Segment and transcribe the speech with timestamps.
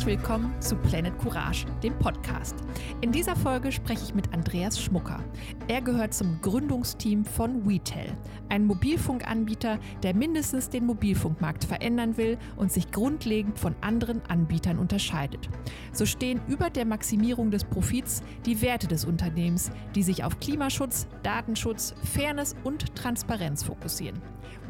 [0.00, 2.54] Herzlich willkommen zu Planet Courage, dem Podcast.
[3.02, 5.22] In dieser Folge spreche ich mit Andreas Schmucker.
[5.68, 8.16] Er gehört zum Gründungsteam von WeTel,
[8.48, 15.50] ein Mobilfunkanbieter, der mindestens den Mobilfunkmarkt verändern will und sich grundlegend von anderen Anbietern unterscheidet.
[15.92, 21.08] So stehen über der Maximierung des Profits die Werte des Unternehmens, die sich auf Klimaschutz,
[21.22, 24.18] Datenschutz, Fairness und Transparenz fokussieren.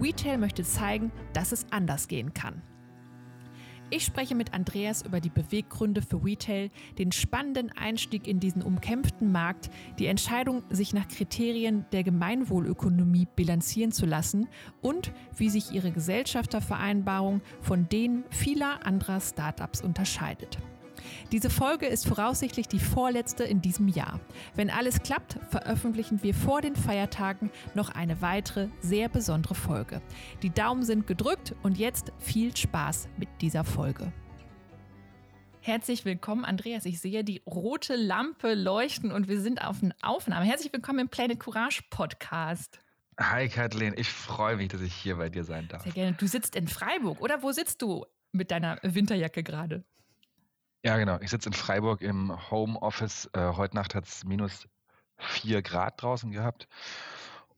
[0.00, 2.62] WeTel möchte zeigen, dass es anders gehen kann.
[3.92, 9.32] Ich spreche mit Andreas über die Beweggründe für Retail, den spannenden Einstieg in diesen umkämpften
[9.32, 14.46] Markt, die Entscheidung, sich nach Kriterien der Gemeinwohlökonomie bilanzieren zu lassen
[14.80, 20.58] und wie sich ihre Gesellschaftervereinbarung von denen vieler anderer Startups unterscheidet.
[21.32, 24.20] Diese Folge ist voraussichtlich die vorletzte in diesem Jahr.
[24.54, 30.00] Wenn alles klappt, veröffentlichen wir vor den Feiertagen noch eine weitere, sehr besondere Folge.
[30.42, 34.12] Die Daumen sind gedrückt und jetzt viel Spaß mit dieser Folge.
[35.62, 36.86] Herzlich willkommen, Andreas.
[36.86, 40.46] Ich sehe die rote Lampe leuchten und wir sind auf einer Aufnahme.
[40.46, 42.78] Herzlich willkommen im Planet Courage Podcast.
[43.20, 45.82] Hi Kathleen, ich freue mich, dass ich hier bei dir sein darf.
[45.82, 46.16] Sehr gerne.
[46.18, 49.84] Du sitzt in Freiburg oder wo sitzt du mit deiner Winterjacke gerade?
[50.82, 51.18] Ja, genau.
[51.20, 53.28] Ich sitze in Freiburg im Homeoffice.
[53.34, 54.66] Äh, heute Nacht hat es minus
[55.18, 56.68] vier Grad draußen gehabt.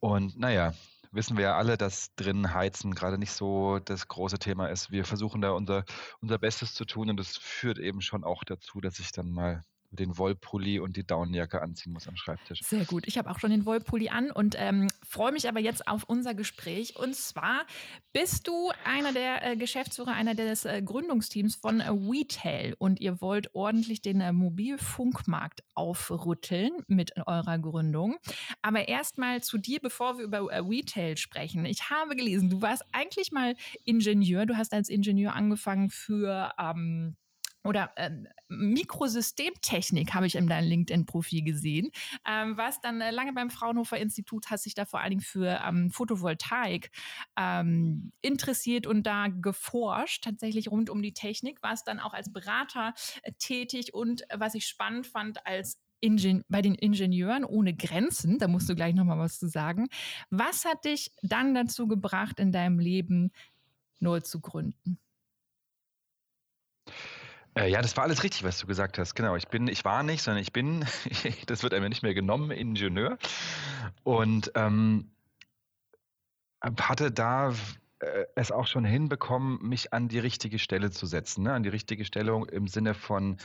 [0.01, 0.75] Und naja,
[1.13, 4.91] wissen wir ja alle, dass drinnen Heizen gerade nicht so das große Thema ist.
[4.91, 5.85] Wir versuchen da unser,
[6.21, 9.63] unser Bestes zu tun und das führt eben schon auch dazu, dass ich dann mal
[9.93, 12.61] den Wollpulli und die Daunenjacke anziehen muss am Schreibtisch.
[12.63, 13.07] Sehr gut.
[13.07, 16.35] Ich habe auch schon den Wollpulli an und ähm, freue mich aber jetzt auf unser
[16.35, 16.97] Gespräch.
[16.97, 17.67] Und zwar
[18.13, 23.21] bist du einer der äh, Geschäftsführer, einer des äh, Gründungsteams von äh, WeTel und ihr
[23.21, 28.17] wollt ordentlich den äh, Mobilfunkmarkt aufrütteln mit eurer Gründung.
[28.63, 31.65] Aber erstmal zu dir, bevor wir über äh, WeTel sprechen.
[31.67, 34.47] Ich habe gelesen, du warst eigentlich mal Ingenieur.
[34.47, 37.17] Du hast als Ingenieur angefangen für ähm,
[37.65, 41.91] oder ähm, Mikrosystemtechnik habe ich in deinem LinkedIn-Profil gesehen,
[42.27, 45.61] ähm, warst dann äh, lange beim Fraunhofer Institut, hast dich da vor allen Dingen für
[45.67, 46.91] ähm, Photovoltaik
[47.37, 52.95] ähm, interessiert und da geforscht, tatsächlich rund um die Technik, warst dann auch als Berater
[53.23, 58.39] äh, tätig und äh, was ich spannend fand, als Ingen bei den Ingenieuren ohne Grenzen,
[58.39, 59.87] da musst du gleich nochmal was zu sagen.
[60.31, 63.31] Was hat dich dann dazu gebracht, in deinem Leben
[64.01, 64.99] neu zu gründen?
[67.55, 69.15] Äh, ja, das war alles richtig, was du gesagt hast.
[69.15, 70.85] Genau, ich bin, ich war nicht, sondern ich bin,
[71.47, 73.19] das wird einem nicht mehr genommen, Ingenieur.
[74.05, 75.11] Und ähm,
[76.63, 77.51] hatte da
[77.99, 81.53] äh, es auch schon hinbekommen, mich an die richtige Stelle zu setzen, ne?
[81.53, 83.37] an die richtige Stellung im Sinne von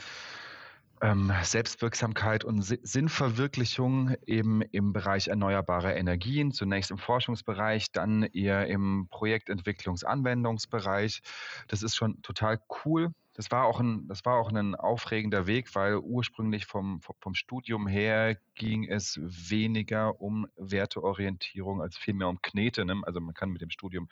[1.00, 9.06] ähm, Selbstwirksamkeit und Sinnverwirklichung eben im Bereich erneuerbare Energien, zunächst im Forschungsbereich, dann eher im
[9.10, 11.22] Projektentwicklungsanwendungsbereich.
[11.68, 15.72] Das ist schon total cool das war auch ein, das war auch ein aufregender Weg,
[15.76, 22.84] weil ursprünglich vom, vom Studium her ging es weniger um Werteorientierung als vielmehr um Knete.
[22.84, 23.00] Ne?
[23.04, 24.08] Also man kann mit dem Studium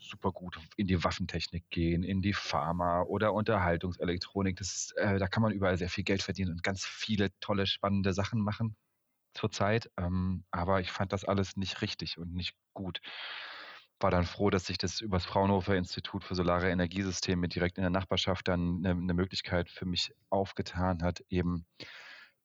[0.00, 4.56] super gut in die Waffentechnik gehen, in die Pharma oder Unterhaltungselektronik.
[4.56, 8.12] Das, äh, da kann man überall sehr viel Geld verdienen und ganz viele tolle, spannende
[8.12, 8.74] Sachen machen
[9.32, 9.92] zurzeit.
[9.96, 13.00] Ähm, aber ich fand das alles nicht richtig und nicht gut
[14.00, 17.82] war dann froh, dass sich das über das Fraunhofer Institut für Solare Energiesysteme direkt in
[17.82, 21.66] der Nachbarschaft dann eine, eine Möglichkeit für mich aufgetan hat, eben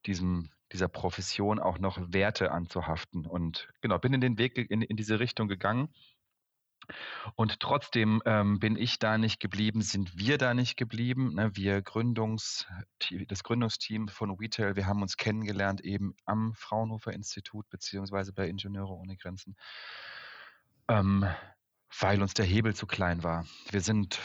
[0.05, 3.25] diesem, dieser Profession auch noch Werte anzuhaften.
[3.25, 5.89] Und genau, bin in den Weg in, in diese Richtung gegangen.
[7.35, 11.35] Und trotzdem ähm, bin ich da nicht geblieben, sind wir da nicht geblieben.
[11.35, 11.51] Ne?
[11.53, 12.65] Wir Gründungs,
[13.27, 18.93] das Gründungsteam von Retail, wir haben uns kennengelernt eben am Fraunhofer Institut beziehungsweise bei Ingenieure
[18.93, 19.55] ohne Grenzen
[20.91, 21.25] ähm,
[21.99, 23.45] weil uns der Hebel zu klein war.
[23.69, 24.19] Wir sind,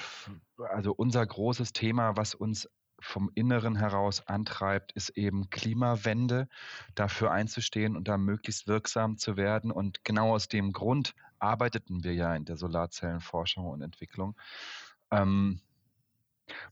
[0.70, 2.68] also unser großes Thema, was uns
[3.00, 6.48] vom Inneren heraus antreibt, ist eben Klimawende,
[6.94, 9.70] dafür einzustehen und da möglichst wirksam zu werden.
[9.70, 14.34] Und genau aus dem Grund arbeiteten wir ja in der Solarzellenforschung und Entwicklung.
[15.10, 15.60] Ähm,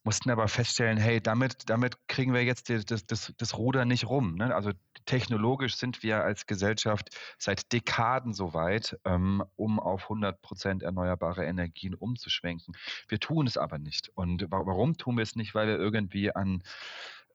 [0.02, 4.36] mussten aber feststellen, hey, damit, damit kriegen wir jetzt das, das, das Ruder nicht rum.
[4.36, 4.54] Ne?
[4.54, 4.72] Also
[5.06, 11.44] technologisch sind wir als Gesellschaft seit Dekaden so weit, ähm, um auf 100 Prozent erneuerbare
[11.44, 12.74] Energien umzuschwenken.
[13.08, 14.10] Wir tun es aber nicht.
[14.14, 15.54] Und warum tun wir es nicht?
[15.54, 16.62] Weil wir irgendwie an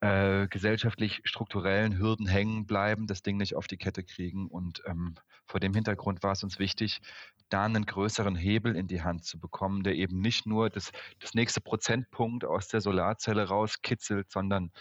[0.01, 4.47] äh, gesellschaftlich strukturellen Hürden hängen bleiben, das Ding nicht auf die Kette kriegen.
[4.47, 5.15] Und ähm,
[5.45, 7.01] vor dem Hintergrund war es uns wichtig,
[7.49, 11.33] da einen größeren Hebel in die Hand zu bekommen, der eben nicht nur das, das
[11.33, 14.71] nächste Prozentpunkt aus der Solarzelle rauskitzelt, sondern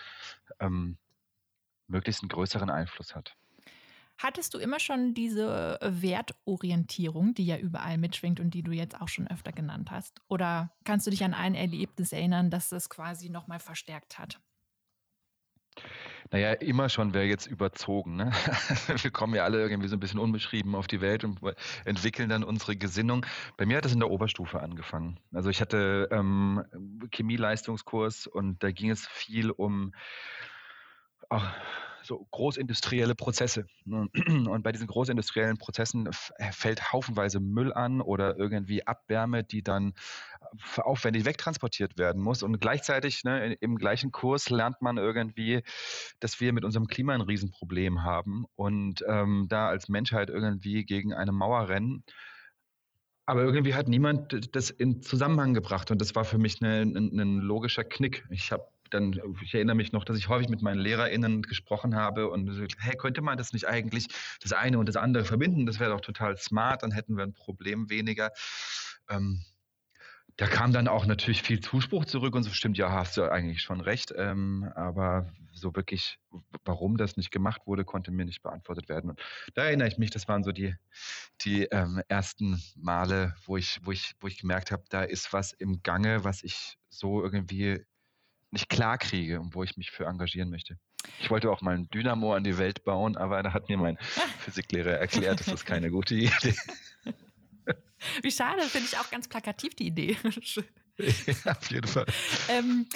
[0.60, 0.98] ähm,
[1.88, 3.34] möglichst einen größeren Einfluss hat.
[4.18, 9.00] Hattest du immer schon diese äh, Wertorientierung, die ja überall mitschwingt und die du jetzt
[9.00, 10.20] auch schon öfter genannt hast?
[10.28, 14.40] Oder kannst du dich an ein Erlebnis erinnern, das das quasi nochmal verstärkt hat?
[16.30, 18.16] Naja, immer schon wäre jetzt überzogen.
[18.16, 18.30] Ne?
[19.02, 21.40] Wir kommen ja alle irgendwie so ein bisschen unbeschrieben auf die Welt und
[21.86, 23.24] entwickeln dann unsere Gesinnung.
[23.56, 25.18] Bei mir hat es in der Oberstufe angefangen.
[25.32, 26.64] Also ich hatte ähm,
[27.10, 29.94] Chemieleistungskurs und da ging es viel um
[31.30, 31.54] ach,
[32.08, 33.66] so großindustrielle Prozesse.
[33.84, 34.08] Ne?
[34.48, 36.08] Und bei diesen großindustriellen Prozessen
[36.50, 39.92] fällt haufenweise Müll an oder irgendwie Abwärme, die dann
[40.78, 42.42] aufwendig wegtransportiert werden muss.
[42.42, 45.62] Und gleichzeitig ne, im gleichen Kurs lernt man irgendwie,
[46.18, 51.12] dass wir mit unserem Klima ein Riesenproblem haben und ähm, da als Menschheit irgendwie gegen
[51.12, 52.02] eine Mauer rennen.
[53.26, 57.36] Aber irgendwie hat niemand das in Zusammenhang gebracht und das war für mich ein, ein
[57.40, 58.24] logischer Knick.
[58.30, 62.28] Ich habe dann, ich erinnere mich noch, dass ich häufig mit meinen LehrerInnen gesprochen habe
[62.28, 64.08] und so, hey, könnte man das nicht eigentlich
[64.42, 65.66] das eine und das andere verbinden?
[65.66, 68.30] Das wäre doch total smart, dann hätten wir ein Problem weniger.
[69.08, 69.44] Ähm,
[70.38, 73.60] da kam dann auch natürlich viel Zuspruch zurück und so stimmt, ja, hast du eigentlich
[73.60, 74.14] schon recht.
[74.16, 76.20] Ähm, aber so wirklich,
[76.64, 79.10] warum das nicht gemacht wurde, konnte mir nicht beantwortet werden.
[79.10, 79.20] Und
[79.54, 80.76] da erinnere ich mich, das waren so die,
[81.40, 85.52] die ähm, ersten Male, wo ich, wo ich, wo ich gemerkt habe, da ist was
[85.52, 87.84] im Gange, was ich so irgendwie
[88.50, 90.78] nicht klar kriege und wo ich mich für engagieren möchte.
[91.20, 93.98] Ich wollte auch mal ein Dynamo an die Welt bauen, aber da hat mir mein
[94.38, 96.54] Physiklehrer erklärt, das ist keine gute Idee.
[98.22, 100.16] Wie schade, finde ich auch ganz plakativ die Idee.
[100.98, 102.06] ja, auf jeden Fall.
[102.48, 102.86] Ähm,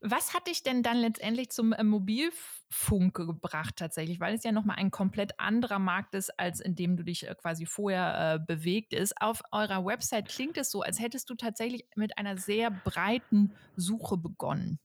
[0.00, 4.20] was hat dich denn dann letztendlich zum äh, Mobilfunk gebracht tatsächlich?
[4.20, 7.34] Weil es ja nochmal ein komplett anderer Markt ist, als in dem du dich äh,
[7.34, 9.20] quasi vorher äh, bewegt ist.
[9.20, 14.16] Auf eurer Website klingt es so, als hättest du tatsächlich mit einer sehr breiten Suche
[14.16, 14.78] begonnen.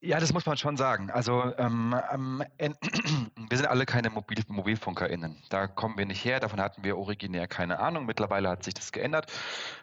[0.00, 1.10] Ja, das muss man schon sagen.
[1.10, 2.42] Also ähm, ähm,
[3.48, 5.42] wir sind alle keine Mobil MobilfunkerInnen.
[5.48, 6.38] Da kommen wir nicht her.
[6.38, 8.04] Davon hatten wir originär keine Ahnung.
[8.04, 9.32] Mittlerweile hat sich das geändert.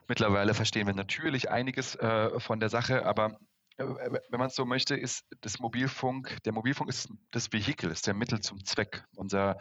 [0.08, 3.40] Mittlerweile verstehen wir natürlich einiges äh, von der Sache, aber
[3.78, 3.86] äh,
[4.30, 8.14] wenn man es so möchte, ist das Mobilfunk, der Mobilfunk ist das Vehikel, ist der
[8.14, 9.04] Mittel zum Zweck.
[9.16, 9.58] Unser,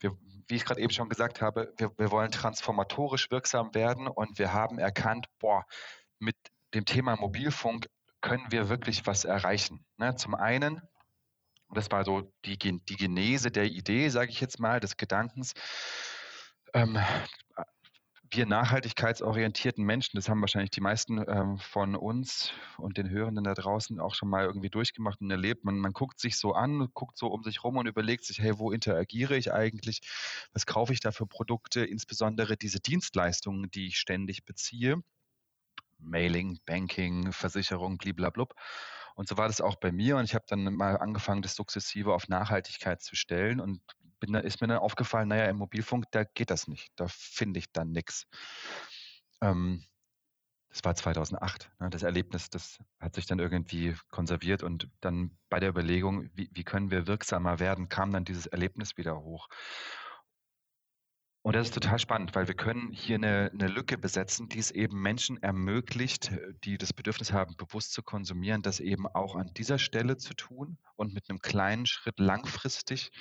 [0.00, 0.16] wir,
[0.48, 4.52] wie ich gerade eben schon gesagt habe, wir, wir wollen transformatorisch wirksam werden und wir
[4.52, 5.64] haben erkannt, boah,
[6.18, 6.36] mit
[6.74, 7.88] dem Thema Mobilfunk
[8.20, 9.84] können wir wirklich was erreichen.
[9.96, 10.16] Ne?
[10.16, 10.82] Zum einen,
[11.70, 15.54] das war so die, die Genese der Idee, sage ich jetzt mal, des Gedankens,
[16.74, 16.98] ähm,
[18.30, 23.54] wir nachhaltigkeitsorientierten Menschen, das haben wahrscheinlich die meisten ähm, von uns und den Hörenden da
[23.54, 25.64] draußen auch schon mal irgendwie durchgemacht und erlebt.
[25.64, 28.58] Man, man guckt sich so an, guckt so um sich rum und überlegt sich, hey,
[28.58, 30.00] wo interagiere ich eigentlich?
[30.52, 31.84] Was kaufe ich da für Produkte?
[31.84, 35.02] Insbesondere diese Dienstleistungen, die ich ständig beziehe.
[35.98, 38.54] Mailing, Banking, Versicherung, bliblablub.
[39.14, 40.16] Und so war das auch bei mir.
[40.16, 43.60] Und ich habe dann mal angefangen, das sukzessive auf Nachhaltigkeit zu stellen.
[43.60, 43.80] Und
[44.20, 46.92] bin, ist mir dann aufgefallen, naja, im Mobilfunk, da geht das nicht.
[46.96, 48.26] Da finde ich dann nichts.
[49.40, 49.84] Ähm,
[50.70, 51.70] das war 2008.
[51.80, 51.90] Ne?
[51.90, 54.62] Das Erlebnis, das hat sich dann irgendwie konserviert.
[54.62, 58.96] Und dann bei der Überlegung, wie, wie können wir wirksamer werden, kam dann dieses Erlebnis
[58.96, 59.48] wieder hoch.
[61.42, 64.70] Und das ist total spannend, weil wir können hier eine, eine, Lücke besetzen, die es
[64.70, 66.32] eben Menschen ermöglicht,
[66.64, 70.78] die das Bedürfnis haben, bewusst zu konsumieren, das eben auch an dieser Stelle zu tun
[70.96, 73.12] und mit einem kleinen Schritt langfristig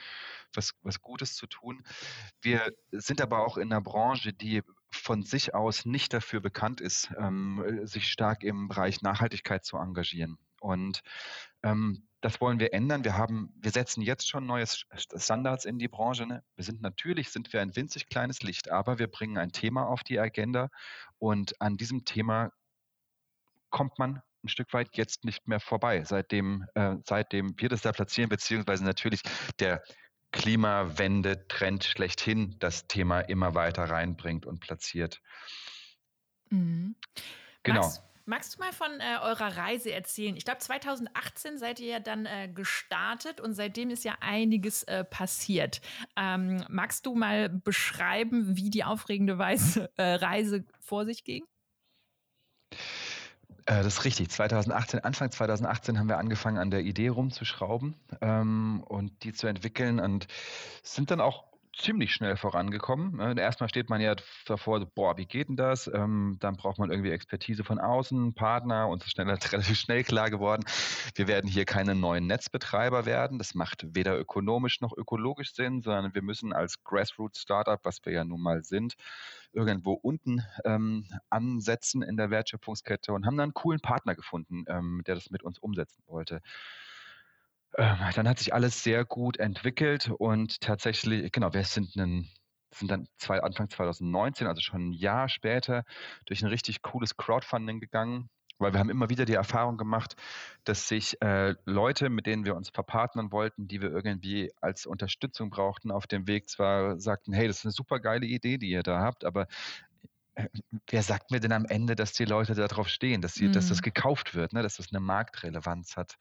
[0.53, 1.83] was, was Gutes zu tun.
[2.41, 7.11] Wir sind aber auch in einer Branche, die von sich aus nicht dafür bekannt ist,
[7.17, 10.37] ähm, sich stark im Bereich Nachhaltigkeit zu engagieren.
[10.59, 11.01] Und
[11.61, 13.03] ähm, das wollen wir ändern.
[13.03, 16.25] Wir haben, wir setzen jetzt schon neue Standards in die Branche.
[16.25, 16.43] Ne?
[16.55, 20.03] Wir sind natürlich, sind wir ein winzig kleines Licht, aber wir bringen ein Thema auf
[20.03, 20.69] die Agenda
[21.19, 22.51] und an diesem Thema
[23.69, 27.91] kommt man ein Stück weit jetzt nicht mehr vorbei, seitdem, äh, seitdem wir das da
[27.91, 29.21] platzieren, beziehungsweise natürlich
[29.59, 29.83] der
[30.31, 35.21] Klimawende-Trend schlechthin das Thema immer weiter reinbringt und platziert.
[36.49, 36.95] Mhm.
[37.63, 37.81] Genau.
[37.81, 40.35] Max, Magst du mal von äh, eurer Reise erzählen?
[40.35, 45.05] Ich glaube, 2018 seid ihr ja dann äh, gestartet und seitdem ist ja einiges äh,
[45.05, 45.79] passiert.
[46.17, 51.45] Ähm, magst du mal beschreiben, wie die aufregende Weise, äh, Reise vor sich ging?
[53.65, 54.29] Äh, das ist richtig.
[54.29, 60.01] 2018, Anfang 2018 haben wir angefangen, an der Idee rumzuschrauben ähm, und die zu entwickeln
[60.01, 60.27] und
[60.83, 61.46] sind dann auch
[61.77, 63.17] ziemlich schnell vorangekommen.
[63.17, 63.39] Ne?
[63.39, 64.15] Erstmal steht man ja
[64.45, 65.87] davor, boah, wie geht denn das?
[65.93, 70.29] Ähm, dann braucht man irgendwie Expertise von außen, Partner und so schnell relativ schnell klar
[70.29, 70.63] geworden,
[71.15, 73.37] wir werden hier keine neuen Netzbetreiber werden.
[73.37, 78.23] Das macht weder ökonomisch noch ökologisch Sinn, sondern wir müssen als Grassroots-Startup, was wir ja
[78.23, 78.95] nun mal sind,
[79.53, 85.01] irgendwo unten ähm, ansetzen in der Wertschöpfungskette und haben dann einen coolen Partner gefunden, ähm,
[85.05, 86.41] der das mit uns umsetzen wollte.
[87.77, 92.29] Ähm, dann hat sich alles sehr gut entwickelt und tatsächlich, genau, wir sind ein
[92.73, 95.83] sind dann zwei, Anfang 2019, also schon ein Jahr später,
[96.25, 98.29] durch ein richtig cooles Crowdfunding gegangen,
[98.59, 100.15] weil wir haben immer wieder die Erfahrung gemacht,
[100.63, 105.49] dass sich äh, Leute, mit denen wir uns verpartnern wollten, die wir irgendwie als Unterstützung
[105.49, 108.83] brauchten, auf dem Weg zwar sagten, hey, das ist eine super geile Idee, die ihr
[108.83, 109.47] da habt, aber
[110.35, 110.47] äh,
[110.89, 113.53] wer sagt mir denn am Ende, dass die Leute darauf stehen, dass, sie, mhm.
[113.53, 113.83] dass das mhm.
[113.83, 116.15] gekauft wird, ne, dass das eine Marktrelevanz hat?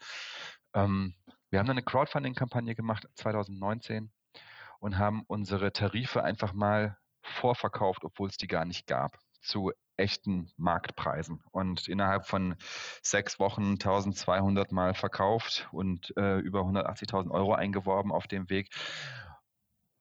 [0.75, 1.15] Ähm,
[1.51, 4.11] wir haben dann eine Crowdfunding-Kampagne gemacht 2019
[4.81, 10.51] und haben unsere Tarife einfach mal vorverkauft, obwohl es die gar nicht gab, zu echten
[10.57, 11.43] Marktpreisen.
[11.51, 12.57] Und innerhalb von
[13.03, 18.71] sechs Wochen 1200 Mal verkauft und äh, über 180.000 Euro eingeworben auf dem Weg.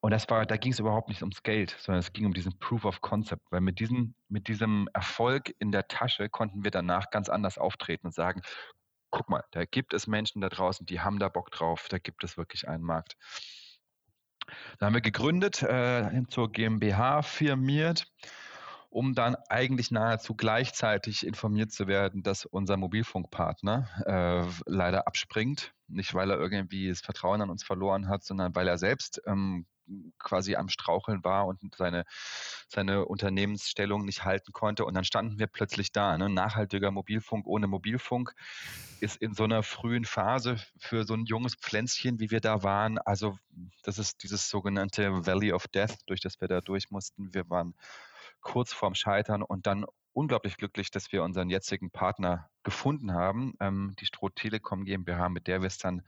[0.01, 2.59] Und das war, da ging es überhaupt nicht ums Geld, sondern es ging um diesen
[2.59, 7.09] Proof of Concept, weil mit diesem, mit diesem Erfolg in der Tasche konnten wir danach
[7.09, 8.41] ganz anders auftreten und sagen,
[9.15, 12.25] guck mal, da gibt es Menschen da draußen, die haben da Bock drauf, da gibt
[12.25, 13.15] es wirklich einen Markt.
[14.77, 18.12] Da haben wir gegründet, äh, zur GmbH firmiert,
[18.95, 25.73] um dann eigentlich nahezu gleichzeitig informiert zu werden, dass unser Mobilfunkpartner äh, leider abspringt.
[25.89, 29.65] Nicht, weil er irgendwie das Vertrauen an uns verloren hat, sondern weil er selbst ähm,
[30.17, 32.05] quasi am Straucheln war und seine,
[32.69, 34.85] seine Unternehmensstellung nicht halten konnte.
[34.85, 36.17] Und dann standen wir plötzlich da.
[36.17, 36.29] Ne?
[36.29, 38.31] Nachhaltiger Mobilfunk ohne Mobilfunk
[39.01, 42.97] ist in so einer frühen Phase für so ein junges Pflänzchen, wie wir da waren.
[42.99, 43.37] Also
[43.83, 47.33] das ist dieses sogenannte Valley of Death, durch das wir da durch mussten.
[47.33, 47.75] Wir waren
[48.45, 53.95] kurz vorm Scheitern und dann unglaublich glücklich, dass wir unseren jetzigen Partner gefunden haben, ähm,
[53.99, 56.03] die Stroh Telekom GmbH, mit der wir es dann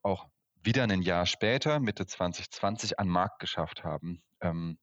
[0.00, 0.28] auch
[0.62, 4.22] wieder ein Jahr später, Mitte 2020, an Markt geschafft haben.
[4.40, 4.78] Ähm,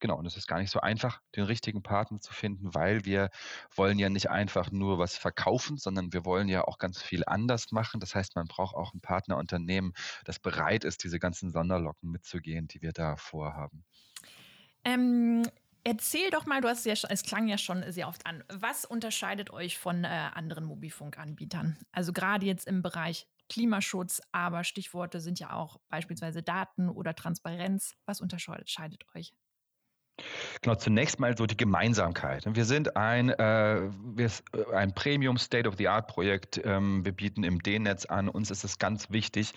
[0.00, 3.30] genau, und es ist gar nicht so einfach, den richtigen Partner zu finden, weil wir
[3.76, 7.70] wollen ja nicht einfach nur was verkaufen, sondern wir wollen ja auch ganz viel anders
[7.70, 8.00] machen.
[8.00, 9.92] Das heißt, man braucht auch ein Partnerunternehmen,
[10.24, 13.84] das bereit ist, diese ganzen Sonderlocken mitzugehen, die wir da vorhaben.
[14.84, 15.44] Ähm,
[15.88, 18.44] Erzähl doch mal, du hast es ja, es klang ja schon sehr oft an.
[18.52, 21.78] Was unterscheidet euch von äh, anderen Mobilfunkanbietern?
[21.92, 27.94] Also gerade jetzt im Bereich Klimaschutz, aber Stichworte sind ja auch beispielsweise Daten oder Transparenz.
[28.04, 29.32] Was unterscheidet euch?
[30.60, 32.44] Genau, zunächst mal so die Gemeinsamkeit.
[32.54, 36.60] Wir sind ein, äh, wir, äh, ein Premium State-of-the-Art-Projekt.
[36.66, 38.28] Ähm, wir bieten im D-Netz an.
[38.28, 39.54] Uns ist es ganz wichtig,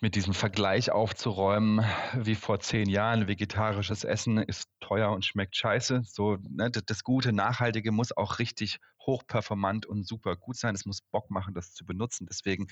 [0.00, 6.02] mit diesem Vergleich aufzuräumen, wie vor zehn Jahren, vegetarisches Essen ist teuer und schmeckt scheiße.
[6.04, 10.74] So, ne, das Gute, Nachhaltige muss auch richtig hochperformant und super gut sein.
[10.74, 12.26] Es muss Bock machen, das zu benutzen.
[12.28, 12.68] Deswegen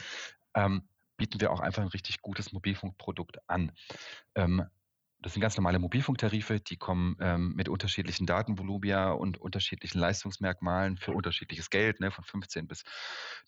[0.55, 3.73] ähm, bieten wir auch einfach ein richtig gutes Mobilfunkprodukt an.
[4.35, 4.65] Ähm,
[5.21, 11.13] das sind ganz normale Mobilfunktarife, die kommen ähm, mit unterschiedlichen Datenvolumina und unterschiedlichen Leistungsmerkmalen für
[11.13, 12.85] unterschiedliches Geld, ne, von 15 bis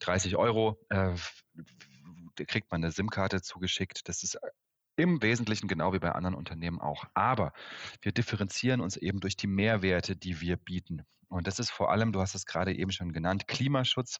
[0.01, 0.85] 30 Euro.
[0.89, 1.15] Äh,
[2.47, 4.09] kriegt man eine SIM-Karte zugeschickt.
[4.09, 4.51] Das ist äh,
[4.97, 7.05] im Wesentlichen genau wie bei anderen Unternehmen auch.
[7.15, 7.53] Aber
[8.03, 11.05] wir differenzieren uns eben durch die Mehrwerte, die wir bieten.
[11.31, 14.19] Und das ist vor allem, du hast es gerade eben schon genannt, Klimaschutz,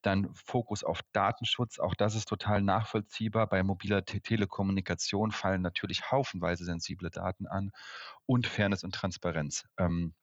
[0.00, 1.78] dann Fokus auf Datenschutz.
[1.78, 3.46] Auch das ist total nachvollziehbar.
[3.46, 7.72] Bei mobiler Te Telekommunikation fallen natürlich haufenweise sensible Daten an
[8.24, 9.64] und Fairness und Transparenz.
[9.76, 10.14] Ähm,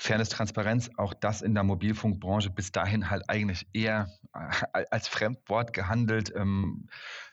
[0.00, 5.72] Fairness, Transparenz, auch das in der Mobilfunkbranche bis dahin halt eigentlich eher äh, als Fremdwort
[5.72, 6.32] gehandelt.
[6.34, 6.86] Ähm,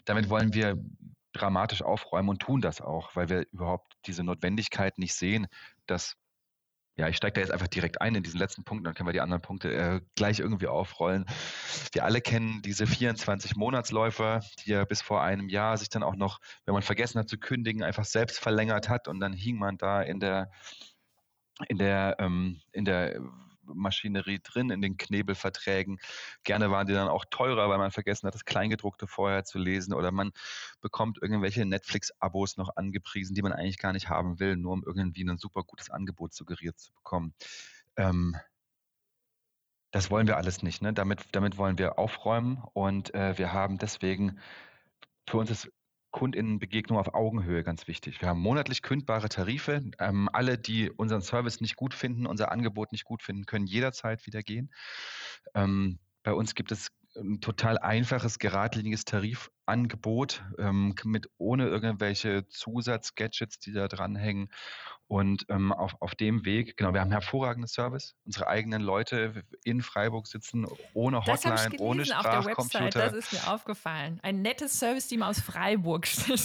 [0.05, 0.75] damit wollen wir
[1.31, 5.47] dramatisch aufräumen und tun das auch, weil wir überhaupt diese Notwendigkeit nicht sehen,
[5.85, 6.15] dass
[6.97, 9.13] ja, ich steige da jetzt einfach direkt ein in diesen letzten Punkt, dann können wir
[9.13, 11.25] die anderen Punkte äh, gleich irgendwie aufrollen.
[11.91, 16.15] Wir alle kennen diese 24 Monatsläufer, die ja bis vor einem Jahr sich dann auch
[16.15, 19.77] noch, wenn man vergessen hat zu kündigen, einfach selbst verlängert hat und dann hing man
[19.77, 20.49] da in der
[21.67, 23.19] in der, ähm, in der
[23.73, 25.99] Maschinerie drin, in den Knebelverträgen.
[26.43, 29.93] Gerne waren die dann auch teurer, weil man vergessen hat, das Kleingedruckte vorher zu lesen
[29.93, 30.31] oder man
[30.81, 35.23] bekommt irgendwelche Netflix-Abos noch angepriesen, die man eigentlich gar nicht haben will, nur um irgendwie
[35.23, 37.33] ein super gutes Angebot suggeriert zu bekommen.
[37.97, 38.35] Ähm,
[39.91, 40.81] das wollen wir alles nicht.
[40.81, 40.93] Ne?
[40.93, 44.39] Damit, damit wollen wir aufräumen und äh, wir haben deswegen,
[45.27, 45.71] für uns ist
[46.15, 48.21] Kundinnenbegegnung auf Augenhöhe ganz wichtig.
[48.21, 49.83] Wir haben monatlich kündbare Tarife.
[49.99, 54.25] Ähm, alle, die unseren Service nicht gut finden, unser Angebot nicht gut finden, können jederzeit
[54.25, 54.71] wieder gehen.
[55.55, 63.59] Ähm, bei uns gibt es ein total einfaches, geradliniges Tarifangebot ähm, mit ohne irgendwelche Zusatzgadgets,
[63.59, 64.49] die da dranhängen.
[65.07, 68.15] Und ähm, auf, auf dem Weg, genau, wir haben hervorragenden Service.
[68.25, 72.89] Unsere eigenen Leute in Freiburg sitzen ohne Hotline, ohne Sprachcomputer.
[72.89, 74.19] Das ist mir aufgefallen.
[74.23, 76.39] Ein nettes Service-Team aus Freiburg steht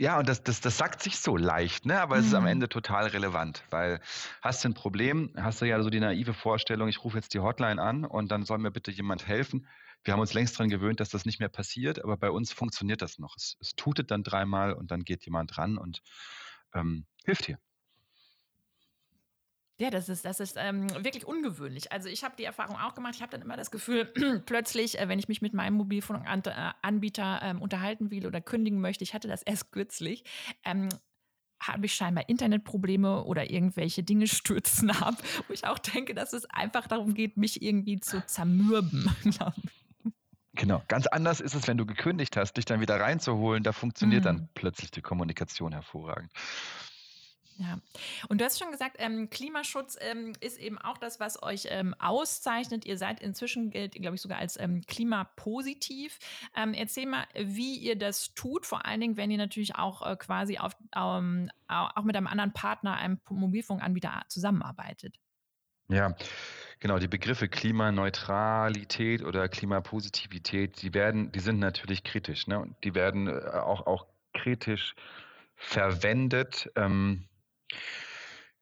[0.00, 2.00] Ja, und das, das, das sagt sich so leicht, ne?
[2.00, 2.48] aber es ist am mhm.
[2.48, 4.00] Ende total relevant, weil
[4.40, 7.40] hast du ein Problem, hast du ja so die naive Vorstellung, ich rufe jetzt die
[7.40, 9.68] Hotline an und dann soll mir bitte jemand helfen.
[10.02, 13.02] wir haben uns längst daran gewöhnt, dass das nicht mehr passiert, aber bei uns funktioniert
[13.02, 13.36] das noch.
[13.36, 16.00] Es, es tutet dann dreimal und dann geht jemand ran und
[16.72, 17.58] ähm, hilft hier.
[19.80, 21.90] Ja, das ist, das ist ähm, wirklich ungewöhnlich.
[21.90, 23.14] Also ich habe die Erfahrung auch gemacht.
[23.16, 24.04] Ich habe dann immer das Gefühl,
[24.46, 29.14] plötzlich, äh, wenn ich mich mit meinem Mobilfunkanbieter ähm, unterhalten will oder kündigen möchte, ich
[29.14, 30.24] hatte das erst kürzlich,
[30.64, 30.90] ähm,
[31.62, 35.14] habe ich scheinbar Internetprobleme oder irgendwelche Dinge stürzen ab,
[35.48, 39.10] wo ich auch denke, dass es einfach darum geht, mich irgendwie zu zermürben.
[40.54, 43.62] Genau, ganz anders ist es, wenn du gekündigt hast, dich dann wieder reinzuholen.
[43.62, 44.26] Da funktioniert mm.
[44.26, 46.32] dann plötzlich die Kommunikation hervorragend.
[47.60, 47.78] Ja,
[48.30, 51.94] und du hast schon gesagt, ähm, Klimaschutz ähm, ist eben auch das, was euch ähm,
[51.98, 52.86] auszeichnet.
[52.86, 56.18] Ihr seid inzwischen, gilt, glaube ich, sogar als ähm, klimapositiv.
[56.56, 60.16] Ähm, erzähl mal, wie ihr das tut, vor allen Dingen, wenn ihr natürlich auch äh,
[60.16, 65.20] quasi auf, ähm, auch mit einem anderen Partner, einem Mobilfunkanbieter zusammenarbeitet.
[65.88, 66.14] Ja,
[66.78, 66.98] genau.
[66.98, 72.46] Die Begriffe Klimaneutralität oder Klimapositivität, die werden, die sind natürlich kritisch.
[72.46, 72.58] Ne?
[72.58, 74.94] Und die werden äh, auch, auch kritisch
[75.56, 76.70] verwendet.
[76.74, 77.26] Ähm,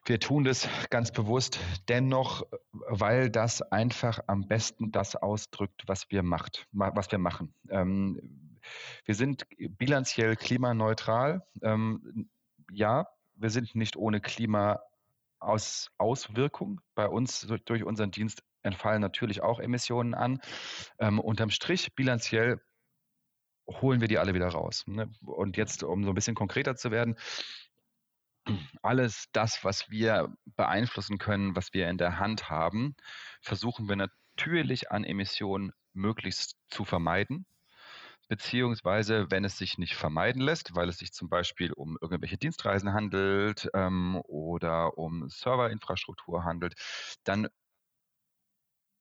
[0.08, 6.22] wir tun das ganz bewusst dennoch, weil das einfach am besten das ausdrückt, was wir
[6.22, 7.52] macht, was wir machen.
[7.68, 8.58] Ähm,
[9.04, 11.46] wir sind bilanziell klimaneutral.
[11.62, 12.30] Ähm,
[12.70, 16.80] ja, wir sind nicht ohne Klimaauswirkung.
[16.94, 20.40] Bei uns durch unseren Dienst entfallen natürlich auch Emissionen an.
[20.98, 22.62] Ähm, unterm Strich bilanziell
[23.68, 24.84] holen wir die alle wieder raus.
[24.86, 25.10] Ne?
[25.24, 27.16] Und jetzt, um so ein bisschen konkreter zu werden,
[28.82, 32.94] alles das, was wir beeinflussen können, was wir in der Hand haben,
[33.40, 37.46] versuchen wir natürlich an Emissionen möglichst zu vermeiden.
[38.28, 42.92] Beziehungsweise, wenn es sich nicht vermeiden lässt, weil es sich zum Beispiel um irgendwelche Dienstreisen
[42.92, 46.74] handelt ähm, oder um Serverinfrastruktur handelt,
[47.24, 47.48] dann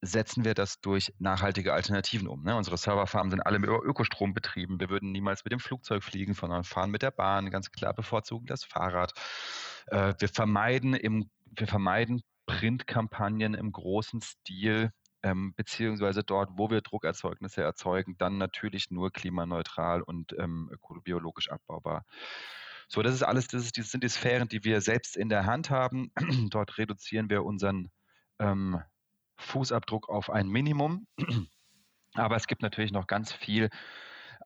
[0.01, 2.43] setzen wir das durch nachhaltige Alternativen um.
[2.43, 2.55] Ne?
[2.55, 4.79] Unsere Serverfarmen sind alle über Ökostrom betrieben.
[4.79, 8.45] Wir würden niemals mit dem Flugzeug fliegen, sondern fahren mit der Bahn, ganz klar bevorzugen
[8.45, 9.13] das Fahrrad.
[9.87, 14.91] Äh, wir vermeiden im, wir vermeiden Printkampagnen im großen Stil,
[15.23, 22.05] ähm, beziehungsweise dort, wo wir Druckerzeugnisse erzeugen, dann natürlich nur klimaneutral und ähm, ökobiologisch abbaubar.
[22.87, 25.45] So, das ist alles, das, ist, das sind die Sphären, die wir selbst in der
[25.45, 26.11] Hand haben.
[26.51, 27.91] dort reduzieren wir unseren
[28.39, 28.81] ähm,
[29.37, 31.07] Fußabdruck auf ein Minimum.
[32.13, 33.69] Aber es gibt natürlich noch ganz viel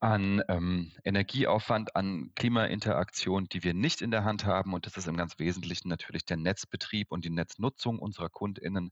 [0.01, 4.73] an ähm, Energieaufwand, an Klimainteraktion, die wir nicht in der Hand haben.
[4.73, 8.91] Und das ist im ganz Wesentlichen natürlich der Netzbetrieb und die Netznutzung unserer KundInnen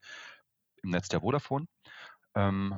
[0.84, 1.66] im Netz der Vodafone.
[2.36, 2.78] Ähm,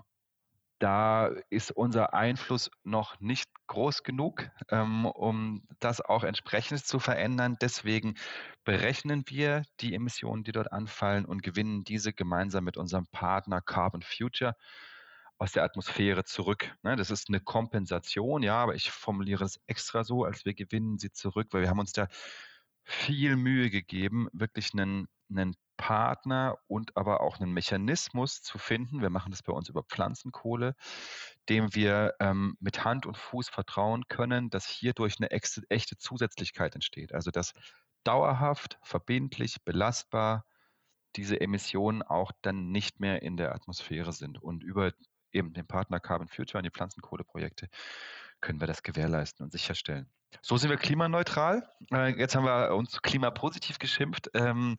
[0.81, 7.57] da ist unser Einfluss noch nicht groß genug, ähm, um das auch entsprechend zu verändern.
[7.61, 8.15] Deswegen
[8.63, 14.01] berechnen wir die Emissionen, die dort anfallen und gewinnen diese gemeinsam mit unserem Partner Carbon
[14.01, 14.55] Future
[15.37, 16.75] aus der Atmosphäre zurück.
[16.83, 20.97] Ne, das ist eine Kompensation, ja, aber ich formuliere es extra so, als wir gewinnen
[20.97, 22.07] sie zurück, weil wir haben uns da
[22.83, 29.01] viel Mühe gegeben, wirklich einen, einen Partner und aber auch einen Mechanismus zu finden.
[29.01, 30.75] Wir machen das bei uns über Pflanzenkohle,
[31.49, 36.75] dem wir ähm, mit Hand und Fuß vertrauen können, dass hierdurch eine echte, echte Zusätzlichkeit
[36.75, 37.13] entsteht.
[37.13, 37.53] Also dass
[38.03, 40.45] dauerhaft, verbindlich, belastbar
[41.15, 44.41] diese Emissionen auch dann nicht mehr in der Atmosphäre sind.
[44.41, 44.91] Und über
[45.31, 47.69] eben den Partner Carbon Future und die Pflanzenkohleprojekte
[48.41, 50.07] können wir das gewährleisten und sicherstellen.
[50.41, 51.69] So sind wir klimaneutral.
[51.91, 54.77] Äh, jetzt haben wir uns klimapositiv geschimpft, ähm,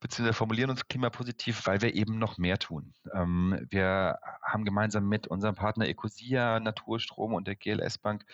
[0.00, 2.94] beziehungsweise formulieren uns klimapositiv, weil wir eben noch mehr tun.
[3.12, 8.24] Ähm, wir haben gemeinsam mit unserem Partner Ecosia, Naturstrom und der GLS Bank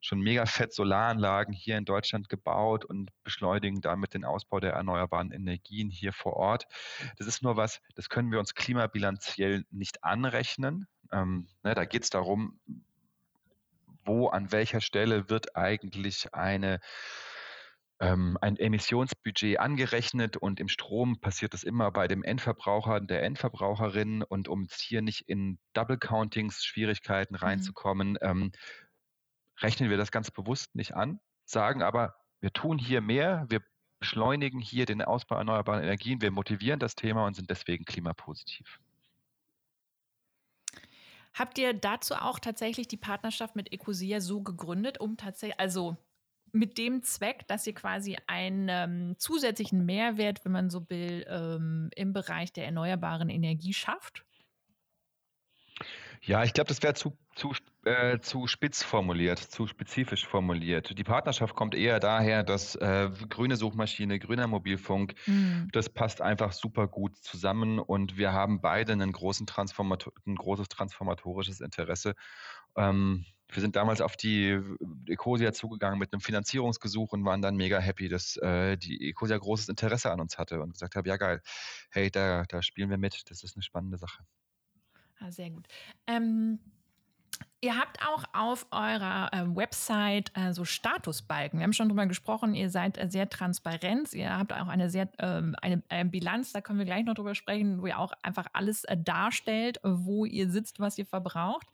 [0.00, 5.30] schon mega fett Solaranlagen hier in Deutschland gebaut und beschleunigen damit den Ausbau der erneuerbaren
[5.30, 6.66] Energien hier vor Ort.
[7.18, 10.86] Das ist nur was, das können wir uns klimabilanziell nicht anrechnen.
[11.12, 12.58] Ähm, ne, da geht es darum,
[14.04, 16.80] wo, an welcher Stelle wird eigentlich eine
[18.02, 24.24] ähm, ein Emissionsbudget angerechnet und im Strom passiert das immer bei dem Endverbraucher, der Endverbraucherin
[24.24, 27.40] und um hier nicht in Double Countings Schwierigkeiten mhm.
[27.40, 28.18] reinzukommen, mhm.
[28.22, 28.52] ähm,
[29.60, 33.62] rechnen wir das ganz bewusst nicht an, sagen aber, wir tun hier mehr, wir
[34.00, 38.80] beschleunigen hier den Ausbau erneuerbarer Energien, wir motivieren das Thema und sind deswegen klimapositiv.
[41.34, 45.96] Habt ihr dazu auch tatsächlich die Partnerschaft mit Ecosia so gegründet, um tatsächlich, also
[46.52, 51.90] mit dem Zweck, dass ihr quasi einen ähm, zusätzlichen Mehrwert, wenn man so will, ähm,
[51.96, 54.24] im Bereich der erneuerbaren Energie schafft?
[56.20, 60.96] Ja, ich glaube, das wäre zu, zu äh, zu spitz formuliert, zu spezifisch formuliert.
[60.96, 65.68] Die Partnerschaft kommt eher daher, dass äh, grüne Suchmaschine, grüner Mobilfunk, mhm.
[65.72, 70.68] das passt einfach super gut zusammen und wir haben beide einen großen Transformator ein großes
[70.68, 72.14] transformatorisches Interesse.
[72.76, 74.58] Ähm, wir sind damals auf die
[75.06, 79.68] Ecosia zugegangen mit einem Finanzierungsgesuch und waren dann mega happy, dass äh, die Ecosia großes
[79.68, 81.42] Interesse an uns hatte und gesagt hat, ja geil,
[81.90, 84.24] hey, da, da spielen wir mit, das ist eine spannende Sache.
[85.18, 85.68] Ah, sehr gut.
[86.06, 86.58] Ähm,
[87.60, 91.60] Ihr habt auch auf eurer äh, Website äh, so Statusbalken.
[91.60, 94.12] Wir haben schon drüber gesprochen, ihr seid äh, sehr transparent.
[94.14, 97.34] Ihr habt auch eine sehr ähm, eine, eine, Bilanz, da können wir gleich noch drüber
[97.34, 101.66] sprechen, wo ihr auch einfach alles äh, darstellt, wo ihr sitzt, was ihr verbraucht.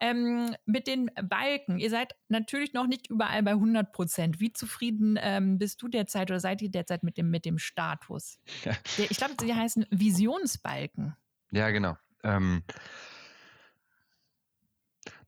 [0.00, 4.40] Ähm, mit den Balken, ihr seid natürlich noch nicht überall bei 100 Prozent.
[4.40, 8.40] Wie zufrieden ähm, bist du derzeit oder seid ihr derzeit mit dem, mit dem Status?
[8.64, 8.72] Ja.
[8.96, 11.14] Ich glaube, sie heißen Visionsbalken.
[11.52, 11.96] Ja, genau.
[12.24, 12.62] Ähm,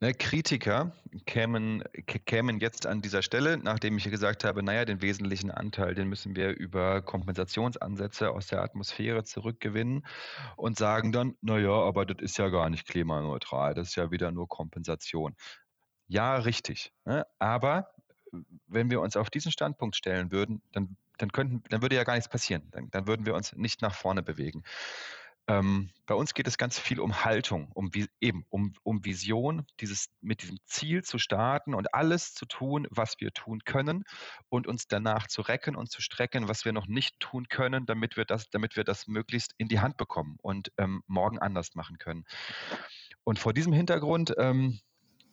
[0.02, 0.92] Ne, Kritiker
[1.26, 1.84] kämen,
[2.24, 6.34] kämen jetzt an dieser Stelle, nachdem ich gesagt habe, naja, den wesentlichen Anteil, den müssen
[6.34, 10.06] wir über Kompensationsansätze aus der Atmosphäre zurückgewinnen
[10.56, 14.30] und sagen dann, naja, aber das ist ja gar nicht klimaneutral, das ist ja wieder
[14.30, 15.36] nur Kompensation.
[16.08, 16.94] Ja, richtig.
[17.04, 17.26] Ne?
[17.38, 17.92] Aber
[18.68, 22.14] wenn wir uns auf diesen Standpunkt stellen würden, dann, dann, könnten, dann würde ja gar
[22.14, 22.62] nichts passieren.
[22.70, 24.64] Dann, dann würden wir uns nicht nach vorne bewegen.
[25.48, 30.06] Ähm, bei uns geht es ganz viel um Haltung, um eben um, um Vision, dieses
[30.20, 34.04] mit diesem Ziel zu starten und alles zu tun, was wir tun können
[34.48, 38.16] und uns danach zu recken und zu strecken, was wir noch nicht tun können, damit
[38.16, 41.98] wir das, damit wir das möglichst in die Hand bekommen und ähm, morgen anders machen
[41.98, 42.24] können.
[43.24, 44.80] Und vor diesem Hintergrund ähm,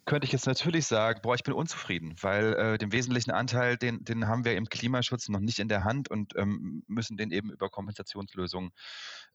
[0.07, 4.03] könnte ich jetzt natürlich sagen, boah, ich bin unzufrieden, weil äh, den wesentlichen Anteil, den,
[4.03, 7.51] den haben wir im Klimaschutz noch nicht in der Hand und ähm, müssen den eben
[7.51, 8.71] über Kompensationslösungen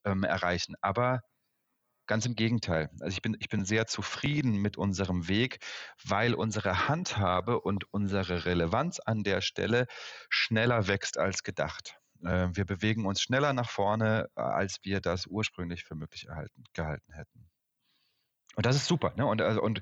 [0.04, 0.74] ähm, erreichen.
[0.80, 1.20] Aber
[2.06, 2.90] ganz im Gegenteil.
[3.00, 5.58] Also ich bin, ich bin sehr zufrieden mit unserem Weg,
[6.04, 9.86] weil unsere Handhabe und unsere Relevanz an der Stelle
[10.30, 11.98] schneller wächst als gedacht.
[12.24, 17.12] Äh, wir bewegen uns schneller nach vorne, als wir das ursprünglich für möglich erhalten, gehalten
[17.12, 17.51] hätten.
[18.56, 19.12] Und das ist super.
[19.16, 19.26] Ne?
[19.26, 19.80] Und, also, und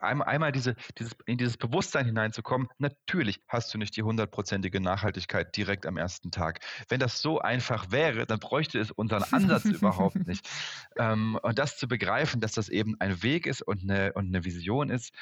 [0.00, 5.56] einmal, einmal diese, dieses, in dieses Bewusstsein hineinzukommen, natürlich hast du nicht die hundertprozentige Nachhaltigkeit
[5.56, 6.60] direkt am ersten Tag.
[6.88, 10.48] Wenn das so einfach wäre, dann bräuchte es unseren Ansatz überhaupt nicht.
[10.96, 14.44] Ähm, und das zu begreifen, dass das eben ein Weg ist und eine, und eine
[14.44, 15.12] Vision ist,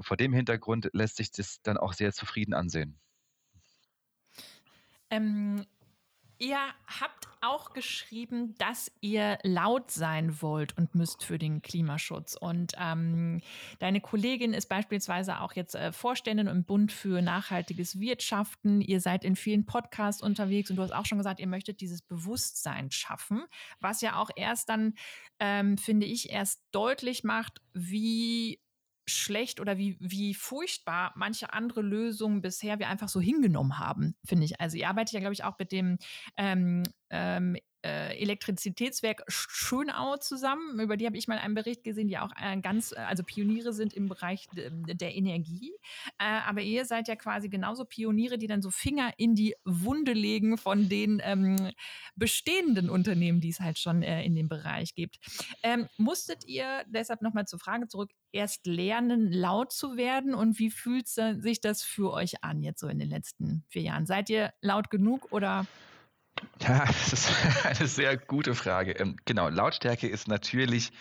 [0.00, 2.98] vor dem Hintergrund lässt sich das dann auch sehr zufrieden ansehen.
[5.10, 5.64] Ähm,
[6.38, 12.34] Ihr habt auch geschrieben, dass ihr laut sein wollt und müsst für den Klimaschutz.
[12.34, 13.40] Und ähm,
[13.78, 18.80] deine Kollegin ist beispielsweise auch jetzt äh, Vorständin im Bund für nachhaltiges Wirtschaften.
[18.80, 22.02] Ihr seid in vielen Podcasts unterwegs und du hast auch schon gesagt, ihr möchtet dieses
[22.02, 23.44] Bewusstsein schaffen,
[23.80, 24.94] was ja auch erst dann,
[25.38, 28.60] ähm, finde ich, erst deutlich macht, wie
[29.06, 34.44] schlecht oder wie, wie furchtbar manche andere Lösungen bisher wir einfach so hingenommen haben, finde
[34.44, 34.60] ich.
[34.60, 35.98] Also ihr arbeitet ja, glaube ich, auch mit dem
[36.36, 40.80] ähm, ähm, äh, Elektrizitätswerk Schönau zusammen.
[40.80, 43.72] Über die habe ich mal einen Bericht gesehen, die auch äh, ganz, äh, also Pioniere
[43.72, 45.72] sind im Bereich der Energie.
[46.18, 50.12] Äh, aber ihr seid ja quasi genauso Pioniere, die dann so Finger in die Wunde
[50.12, 51.72] legen von den ähm,
[52.16, 55.18] bestehenden Unternehmen, die es halt schon äh, in dem Bereich gibt.
[55.62, 60.34] Ähm, musstet ihr, deshalb nochmal zur Frage zurück, erst lernen, laut zu werden?
[60.34, 64.06] Und wie fühlt sich das für euch an jetzt so in den letzten vier Jahren?
[64.06, 65.66] Seid ihr laut genug oder
[66.60, 67.32] ja, das ist
[67.64, 68.92] eine sehr gute Frage.
[68.92, 70.92] Ähm, genau, Lautstärke ist natürlich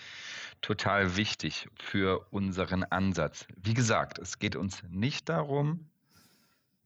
[0.61, 3.45] total wichtig für unseren Ansatz.
[3.57, 5.89] Wie gesagt, es geht uns nicht darum,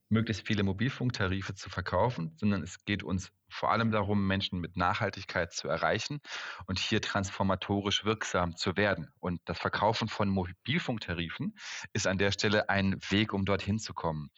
[0.10, 5.54] möglichst viele Mobilfunktarife zu verkaufen, sondern es geht uns vor allem darum, Menschen mit Nachhaltigkeit
[5.54, 6.22] zu erreichen
[6.66, 9.12] und hier transformatorisch wirksam zu werden.
[9.20, 11.56] Und das Verkaufen von Mobilfunktarifen
[11.94, 14.30] ist an der Stelle ein Weg, um dorthin zu kommen.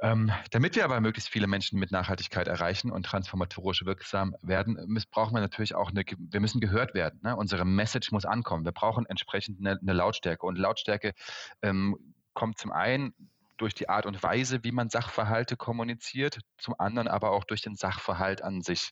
[0.00, 4.76] Ähm, damit wir aber möglichst viele Menschen mit Nachhaltigkeit erreichen und transformatorisch wirksam werden,
[5.10, 7.20] brauchen wir natürlich auch eine, wir müssen gehört werden.
[7.22, 7.34] Ne?
[7.34, 8.64] Unsere Message muss ankommen.
[8.64, 10.44] Wir brauchen entsprechend eine, eine Lautstärke.
[10.44, 11.14] Und Lautstärke
[11.62, 11.96] ähm,
[12.34, 13.14] kommt zum einen
[13.56, 17.74] durch die Art und Weise, wie man Sachverhalte kommuniziert, zum anderen aber auch durch den
[17.74, 18.90] Sachverhalt an sich.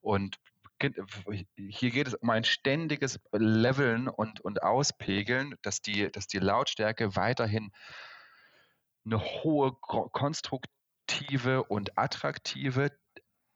[0.00, 0.36] Und
[1.56, 7.16] hier geht es um ein ständiges Leveln und, und Auspegeln, dass die, dass die Lautstärke
[7.16, 7.72] weiterhin
[9.06, 12.90] eine hohe konstruktive und attraktive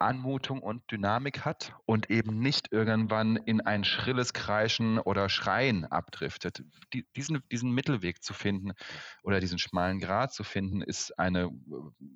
[0.00, 6.64] Anmutung und Dynamik hat und eben nicht irgendwann in ein schrilles Kreischen oder Schreien abdriftet.
[6.94, 8.72] Die, diesen, diesen Mittelweg zu finden
[9.22, 11.50] oder diesen schmalen Grat zu finden, ist eine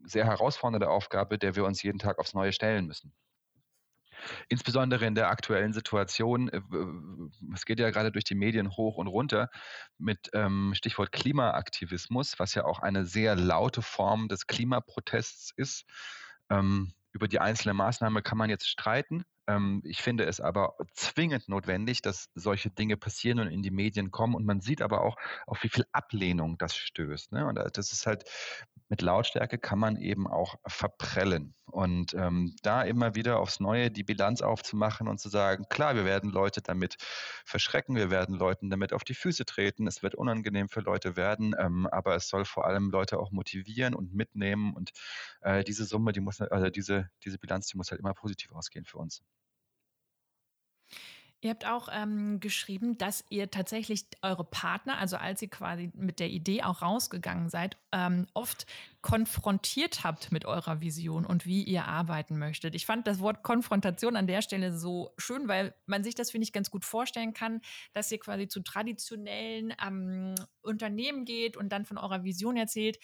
[0.05, 3.13] sehr herausfordernde Aufgabe, der wir uns jeden Tag aufs Neue stellen müssen.
[4.49, 6.61] Insbesondere in der aktuellen Situation, äh,
[7.55, 9.49] es geht ja gerade durch die Medien hoch und runter
[9.99, 15.85] mit ähm, Stichwort Klimaaktivismus, was ja auch eine sehr laute Form des Klimaprotests ist.
[16.51, 19.25] Ähm, über die einzelne Maßnahme kann man jetzt streiten.
[19.47, 24.11] Ähm, ich finde es aber zwingend notwendig, dass solche Dinge passieren und in die Medien
[24.11, 24.35] kommen.
[24.35, 27.33] Und man sieht aber auch, auf wie viel Ablehnung das stößt.
[27.33, 27.47] Ne?
[27.47, 28.25] Und das ist halt,
[28.89, 31.55] mit Lautstärke kann man eben auch verprellen.
[31.67, 36.05] Und ähm, da immer wieder aufs Neue die Bilanz aufzumachen und zu sagen, klar, wir
[36.05, 36.97] werden Leute damit
[37.45, 41.55] verschrecken, wir werden Leuten damit auf die Füße treten, es wird unangenehm für Leute werden,
[41.59, 44.75] ähm, aber es soll vor allem Leute auch motivieren und mitnehmen.
[44.75, 44.93] Und
[45.41, 48.85] äh, diese Summe, die muss, also diese, diese Bilanz, die muss halt immer positiv ausgehen
[48.85, 49.23] für uns.
[51.45, 56.19] Ihr habt auch ähm, geschrieben, dass ihr tatsächlich eure Partner, also als ihr quasi mit
[56.19, 58.65] der Idee auch rausgegangen seid, ähm, oft
[59.03, 62.75] konfrontiert habt mit eurer Vision und wie ihr arbeiten möchtet.
[62.75, 66.47] Ich fand das Wort Konfrontation an der Stelle so schön, weil man sich das, finde
[66.47, 67.61] ich, ganz gut vorstellen kann,
[67.93, 72.99] dass ihr quasi zu traditionellen ähm, Unternehmen geht und dann von eurer Vision erzählt.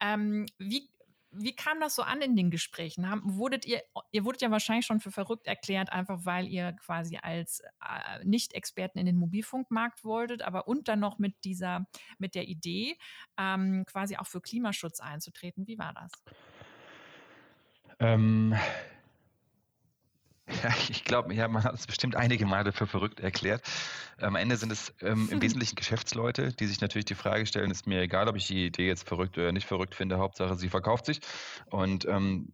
[0.00, 0.88] Ähm, wie
[1.32, 3.08] wie kam das so an in den Gesprächen?
[3.08, 7.18] Haben, wurdet ihr, ihr wurdet ja wahrscheinlich schon für verrückt erklärt, einfach weil ihr quasi
[7.20, 11.86] als äh, Nicht-Experten in den Mobilfunkmarkt wolltet, aber und dann noch mit dieser,
[12.18, 12.98] mit der Idee,
[13.38, 15.66] ähm, quasi auch für Klimaschutz einzutreten.
[15.66, 16.12] Wie war das?
[17.98, 18.54] Ähm,
[20.62, 23.62] ja, ich glaube, ja, man hat es bestimmt einige Male für verrückt erklärt.
[24.18, 27.86] Am Ende sind es ähm, im Wesentlichen Geschäftsleute, die sich natürlich die Frage stellen, ist
[27.86, 31.06] mir egal, ob ich die Idee jetzt verrückt oder nicht verrückt finde, Hauptsache sie verkauft
[31.06, 31.20] sich.
[31.70, 32.52] Und ähm,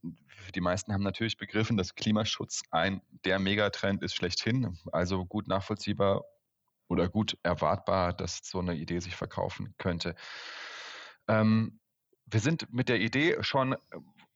[0.55, 4.79] die meisten haben natürlich begriffen, dass Klimaschutz ein der Megatrend ist schlechthin.
[4.93, 6.25] Also gut nachvollziehbar
[6.89, 10.15] oder gut erwartbar, dass so eine Idee sich verkaufen könnte.
[11.29, 11.81] Ähm,
[12.27, 13.77] wir sind mit der Idee schon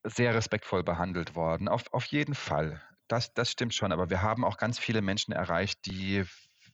[0.05, 4.44] sehr respektvoll behandelt worden, auf, auf jeden Fall das, das stimmt schon, aber wir haben
[4.44, 6.25] auch ganz viele Menschen erreicht, die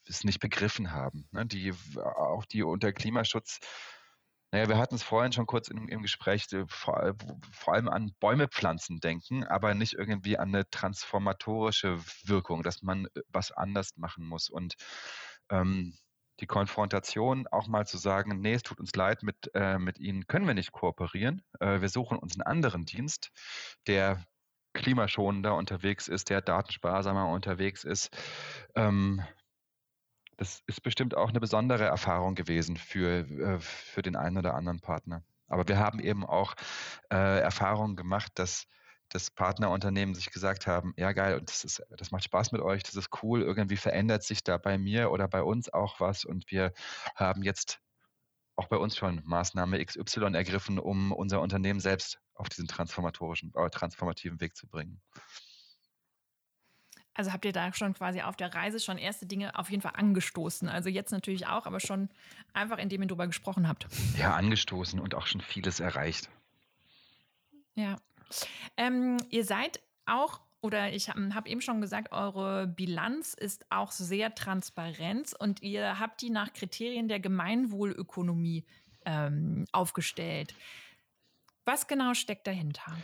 [0.07, 1.45] es nicht begriffen haben, ne?
[1.45, 3.61] die auch die unter Klimaschutz
[4.51, 7.15] naja, wir hatten es vorhin schon kurz im, im Gespräch, vor,
[7.53, 13.07] vor, allem an Bäume pflanzen denken, aber nicht irgendwie an eine transformatorische Wirkung, dass man
[13.07, 14.49] äh, was anders machen muss.
[14.49, 14.75] Und
[15.51, 15.99] ähm,
[16.41, 20.27] die Konfrontation auch mal zu sagen, nee, es tut uns leid, mit, äh, mit Ihnen
[20.27, 21.43] können wir nicht kooperieren.
[21.61, 23.31] Äh, wir suchen uns einen anderen Dienst,
[23.87, 24.25] der
[24.75, 28.17] klimaschonender unterwegs ist, der datensparsamer unterwegs ist.
[28.75, 29.23] Ähm,
[30.37, 34.81] das ist bestimmt auch eine besondere Erfahrung gewesen für, äh, für den einen oder anderen
[34.81, 35.25] Partner.
[35.49, 36.55] Aber wir haben eben auch
[37.11, 38.67] äh, Erfahrungen gemacht, dass
[39.09, 42.95] das Partnerunternehmen sich gesagt haben, ja geil, das, ist, das macht Spaß mit euch, das
[42.95, 46.73] ist cool, irgendwie verändert sich da bei mir oder bei uns auch was und wir
[47.17, 47.81] haben jetzt
[48.57, 53.71] auch bei uns schon Maßnahme XY ergriffen, um unser Unternehmen selbst auf diesen transformatorischen, äh,
[53.71, 55.01] transformativen Weg zu bringen.
[57.15, 59.95] Also habt ihr da schon quasi auf der Reise schon erste Dinge auf jeden Fall
[59.97, 60.69] angestoßen?
[60.69, 62.09] Also jetzt natürlich auch, aber schon
[62.53, 63.89] einfach, indem ihr darüber gesprochen habt.
[64.17, 66.31] Ja, angestoßen und auch schon vieles erreicht.
[67.75, 67.97] Ja.
[68.77, 73.93] Ähm, ihr seid auch oder ich habe hab eben schon gesagt, eure Bilanz ist auch
[73.93, 78.65] sehr transparent und ihr habt die nach Kriterien der Gemeinwohlökonomie
[79.05, 80.55] ähm, aufgestellt.
[81.69, 82.97] Was genau steckt dahinter?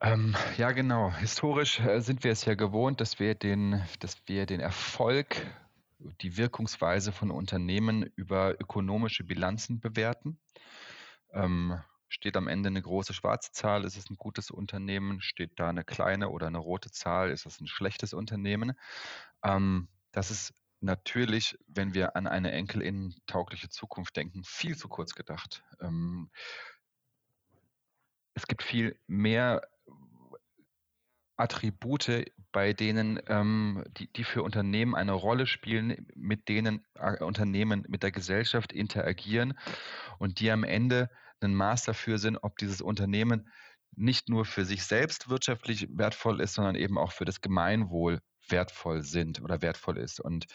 [0.00, 1.12] Ähm, ja, genau.
[1.12, 5.46] Historisch äh, sind wir es ja gewohnt, dass wir den, dass wir den Erfolg,
[6.22, 10.40] die Wirkungsweise von Unternehmen über ökonomische Bilanzen bewerten.
[11.34, 11.78] Ähm,
[12.08, 15.20] Steht am Ende eine große schwarze Zahl, ist es ein gutes Unternehmen?
[15.20, 18.72] Steht da eine kleine oder eine rote Zahl, ist es ein schlechtes Unternehmen?
[19.42, 25.62] Ähm, das ist natürlich, wenn wir an eine enkelinnentaugliche Zukunft denken, viel zu kurz gedacht.
[25.80, 26.30] Ähm,
[28.34, 29.62] es gibt viel mehr
[31.36, 37.84] Attribute, bei denen ähm, die, die für Unternehmen eine Rolle spielen, mit denen äh, Unternehmen
[37.88, 39.58] mit der Gesellschaft interagieren
[40.18, 43.50] und die am Ende ein Maß dafür sind, ob dieses Unternehmen
[43.96, 49.02] nicht nur für sich selbst wirtschaftlich wertvoll ist, sondern eben auch für das Gemeinwohl wertvoll
[49.02, 50.20] sind oder wertvoll ist.
[50.20, 50.46] Und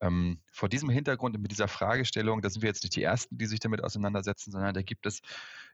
[0.00, 3.38] ähm, vor diesem Hintergrund und mit dieser Fragestellung, da sind wir jetzt nicht die Ersten,
[3.38, 5.22] die sich damit auseinandersetzen, sondern da gibt es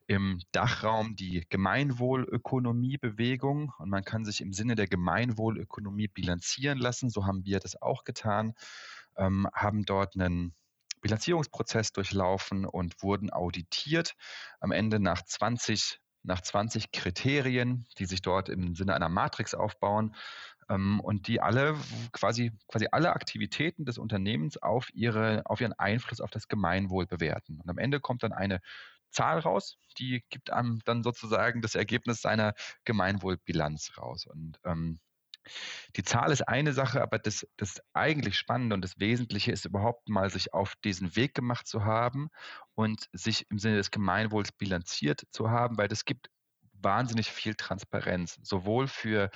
[0.07, 7.11] im Dachraum die Gemeinwohlökonomiebewegung und man kann sich im Sinne der Gemeinwohlökonomie bilanzieren lassen.
[7.11, 8.55] So haben wir das auch getan,
[9.17, 10.55] ähm, haben dort einen
[11.01, 14.15] Bilanzierungsprozess durchlaufen und wurden auditiert.
[14.61, 20.15] Am Ende nach 20 nach 20 Kriterien, die sich dort im Sinne einer Matrix aufbauen
[20.69, 21.77] und die alle
[22.13, 27.61] quasi, quasi alle Aktivitäten des Unternehmens auf, ihre, auf ihren Einfluss auf das Gemeinwohl bewerten.
[27.61, 28.61] Und am Ende kommt dann eine
[29.11, 34.27] Zahl raus, die gibt einem dann sozusagen das Ergebnis seiner Gemeinwohlbilanz raus.
[34.27, 34.99] Und ähm,
[35.97, 40.09] Die Zahl ist eine Sache, aber das, das eigentlich Spannende und das Wesentliche ist überhaupt
[40.09, 42.29] mal, sich auf diesen Weg gemacht zu haben
[42.75, 46.29] und sich im Sinne des Gemeinwohls bilanziert zu haben, weil das gibt
[46.85, 49.31] wahnsinnig viel Transparenz, sowohl für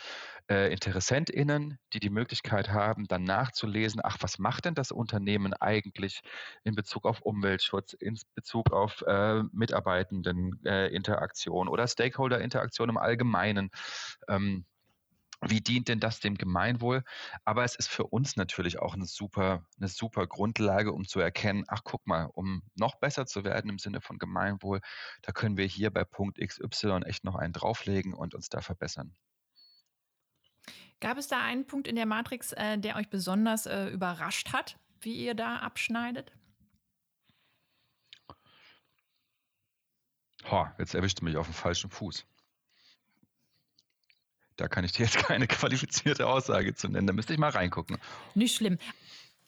[0.50, 6.20] äh, InteressentInnen, die die Möglichkeit haben, dann nachzulesen, ach, was macht denn das Unternehmen eigentlich
[6.64, 13.70] in Bezug auf Umweltschutz, in Bezug auf äh, Mitarbeitenden-Interaktion äh, oder Stakeholder-Interaktion im Allgemeinen.
[14.28, 14.66] Ähm,
[15.40, 17.04] wie dient denn das dem Gemeinwohl?
[17.44, 21.64] Aber es ist für uns natürlich auch eine super, eine super Grundlage, um zu erkennen,
[21.68, 24.80] ach guck mal, um noch besser zu werden im Sinne von Gemeinwohl,
[25.22, 29.14] da können wir hier bei Punkt XY echt noch einen drauflegen und uns da verbessern.
[31.00, 34.78] Gab es da einen Punkt in der Matrix, äh, der euch besonders äh, überrascht hat,
[35.00, 36.32] wie ihr da abschneidet?
[40.50, 42.26] Oh, jetzt erwischte mich auf dem falschen Fuß.
[44.58, 47.06] Da kann ich dir jetzt keine qualifizierte Aussage zu nennen.
[47.06, 47.96] Da müsste ich mal reingucken.
[48.34, 48.78] Nicht schlimm.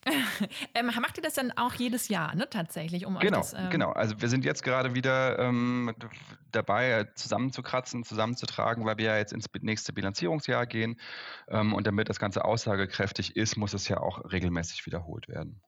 [0.74, 3.04] ähm, macht ihr das dann auch jedes Jahr, ne, tatsächlich?
[3.04, 3.90] Um genau, das, ähm genau.
[3.92, 5.94] Also wir sind jetzt gerade wieder ähm,
[6.52, 10.98] dabei, zusammenzukratzen, zusammenzutragen, weil wir ja jetzt ins nächste Bilanzierungsjahr gehen.
[11.48, 15.60] Ähm, und damit das Ganze aussagekräftig ist, muss es ja auch regelmäßig wiederholt werden.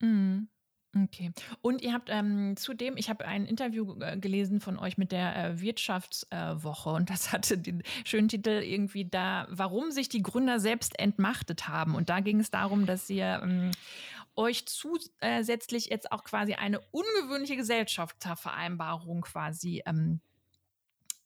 [0.00, 0.48] Mhm.
[0.96, 1.32] Okay.
[1.60, 5.36] Und ihr habt ähm, zudem, ich habe ein Interview äh, gelesen von euch mit der
[5.36, 10.60] äh, Wirtschaftswoche äh, und das hatte den schönen Titel irgendwie da, warum sich die Gründer
[10.60, 11.94] selbst entmachtet haben.
[11.94, 13.70] Und da ging es darum, dass ihr ähm,
[14.34, 20.20] euch zusätzlich jetzt auch quasi eine ungewöhnliche Gesellschaftsvereinbarung quasi ähm,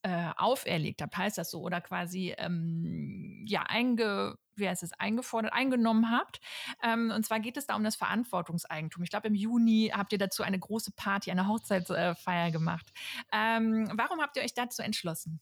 [0.03, 5.53] äh, auferlegt habt, heißt das so, oder quasi ähm, ja einge wie heißt es, eingefordert,
[5.53, 6.41] eingenommen habt.
[6.83, 9.03] Ähm, und zwar geht es da um das Verantwortungseigentum.
[9.03, 12.93] Ich glaube, im Juni habt ihr dazu eine große Party, eine Hochzeitsfeier gemacht.
[13.33, 15.41] Ähm, warum habt ihr euch dazu entschlossen?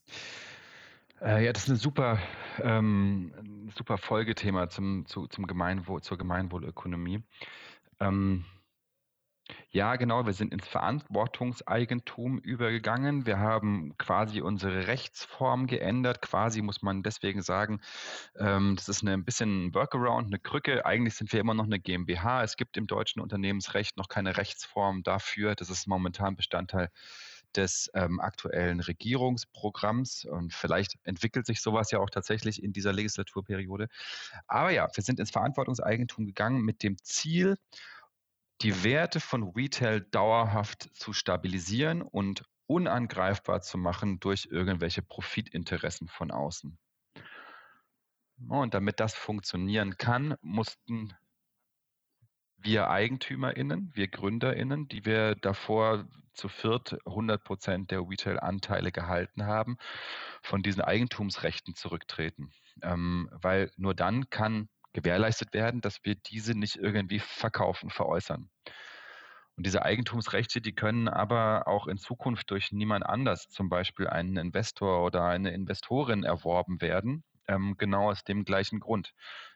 [1.21, 2.19] Äh, ja, das ist ein super,
[2.61, 7.23] ähm, super Folgethema zum, zu, zum Gemeinwohl, zur Gemeinwohlökonomie.
[7.99, 8.45] Ähm,
[9.69, 10.25] ja, genau.
[10.25, 13.25] Wir sind ins Verantwortungseigentum übergegangen.
[13.25, 16.21] Wir haben quasi unsere Rechtsform geändert.
[16.21, 17.79] Quasi muss man deswegen sagen,
[18.37, 20.85] ähm, das ist eine, ein bisschen ein Workaround, eine Krücke.
[20.85, 22.43] Eigentlich sind wir immer noch eine GmbH.
[22.43, 25.55] Es gibt im deutschen Unternehmensrecht noch keine Rechtsform dafür.
[25.55, 26.89] Das ist momentan Bestandteil
[27.55, 33.87] des ähm, aktuellen Regierungsprogramms und vielleicht entwickelt sich sowas ja auch tatsächlich in dieser Legislaturperiode.
[34.47, 37.57] Aber ja, wir sind ins Verantwortungseigentum gegangen mit dem Ziel,
[38.61, 46.31] die Werte von Retail dauerhaft zu stabilisieren und unangreifbar zu machen durch irgendwelche Profitinteressen von
[46.31, 46.77] außen.
[48.47, 51.13] Und damit das funktionieren kann, mussten
[52.57, 59.77] wir EigentümerInnen, wir GründerInnen, die wir davor zu viert 100 Prozent der Retail-Anteile gehalten haben,
[60.41, 62.51] von diesen Eigentumsrechten zurücktreten.
[62.83, 68.49] Ähm, weil nur dann kann gewährleistet werden, dass wir diese nicht irgendwie verkaufen, veräußern.
[69.55, 74.37] Und diese Eigentumsrechte, die können aber auch in Zukunft durch niemand anders, zum Beispiel einen
[74.37, 79.13] Investor oder eine Investorin, erworben werden, ähm, genau aus dem gleichen Grund,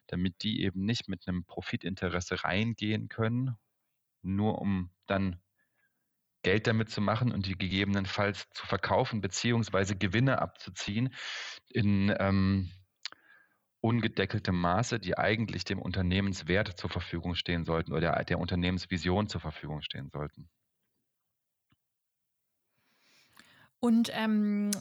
[0.07, 3.57] damit die eben nicht mit einem Profitinteresse reingehen können,
[4.21, 5.41] nur um dann
[6.43, 11.11] Geld damit zu machen und die gegebenenfalls zu verkaufen beziehungsweise Gewinne abzuziehen
[11.69, 12.69] in ähm,
[13.85, 19.41] ungedeckeltem Maße, die eigentlich dem Unternehmenswert zur Verfügung stehen sollten oder der, der Unternehmensvision zur
[19.41, 20.49] Verfügung stehen sollten.
[23.79, 24.71] Und ähm,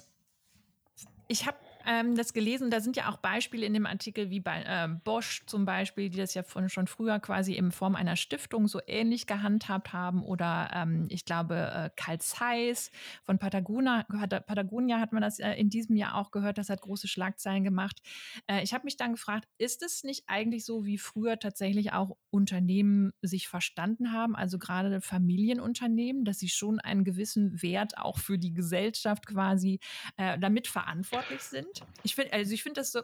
[1.28, 2.70] ich habe ähm, das gelesen.
[2.70, 6.18] Da sind ja auch Beispiele in dem Artikel wie bei äh, Bosch zum Beispiel, die
[6.18, 10.22] das ja von, schon früher quasi in Form einer Stiftung so ähnlich gehandhabt haben.
[10.22, 12.90] Oder ähm, ich glaube, äh, Karl Zeiss
[13.24, 16.58] von Patagonia, hat, Patagonia hat man das äh, in diesem Jahr auch gehört.
[16.58, 18.00] Das hat große Schlagzeilen gemacht.
[18.46, 22.16] Äh, ich habe mich dann gefragt, ist es nicht eigentlich so, wie früher tatsächlich auch
[22.30, 28.38] Unternehmen sich verstanden haben, also gerade Familienunternehmen, dass sie schon einen gewissen Wert auch für
[28.38, 29.80] die Gesellschaft quasi
[30.16, 31.73] äh, damit verantwortlich sind?
[32.02, 33.00] Ich finde, also ich finde das so.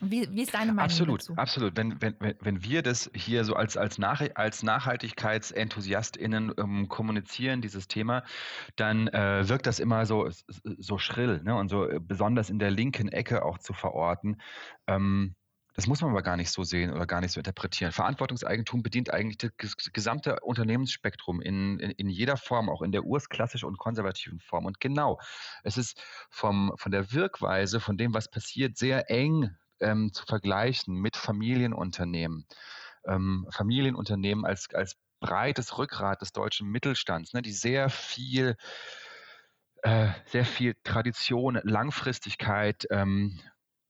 [0.00, 1.34] Wie, wie, ist deine Meinung absolut, dazu?
[1.36, 7.62] Absolut, Wenn, wenn, wenn wir das hier so als, als, Nach als NachhaltigkeitsenthusiastInnen ähm, kommunizieren,
[7.62, 8.22] dieses Thema,
[8.76, 10.28] dann äh, wirkt das immer so,
[10.62, 11.56] so schrill ne?
[11.56, 14.36] und so äh, besonders in der linken Ecke auch zu verorten.
[14.86, 15.34] Ähm,
[15.76, 17.92] das muss man aber gar nicht so sehen oder gar nicht so interpretieren.
[17.92, 23.68] Verantwortungseigentum bedient eigentlich das gesamte Unternehmensspektrum in, in, in jeder Form, auch in der ursklassischen
[23.68, 24.64] und konservativen Form.
[24.64, 25.20] Und genau,
[25.64, 30.94] es ist vom, von der Wirkweise, von dem, was passiert, sehr eng ähm, zu vergleichen
[30.94, 32.46] mit Familienunternehmen.
[33.04, 38.56] Ähm, Familienunternehmen als, als breites Rückgrat des deutschen Mittelstands, ne, die sehr viel,
[39.82, 43.38] äh, sehr viel Tradition, Langfristigkeit, ähm,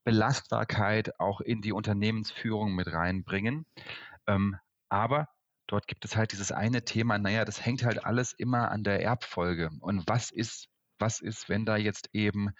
[0.06, 3.66] Belastbarkeit auch in die Unternehmensführung mit reinbringen.
[4.28, 4.56] Ähm,
[4.88, 5.28] aber
[5.66, 9.02] dort gibt es halt dieses eine Thema, naja, das hängt halt alles immer an der
[9.02, 9.70] Erbfolge.
[9.80, 10.68] Und was ist,
[11.00, 12.50] was ist, wenn da jetzt eben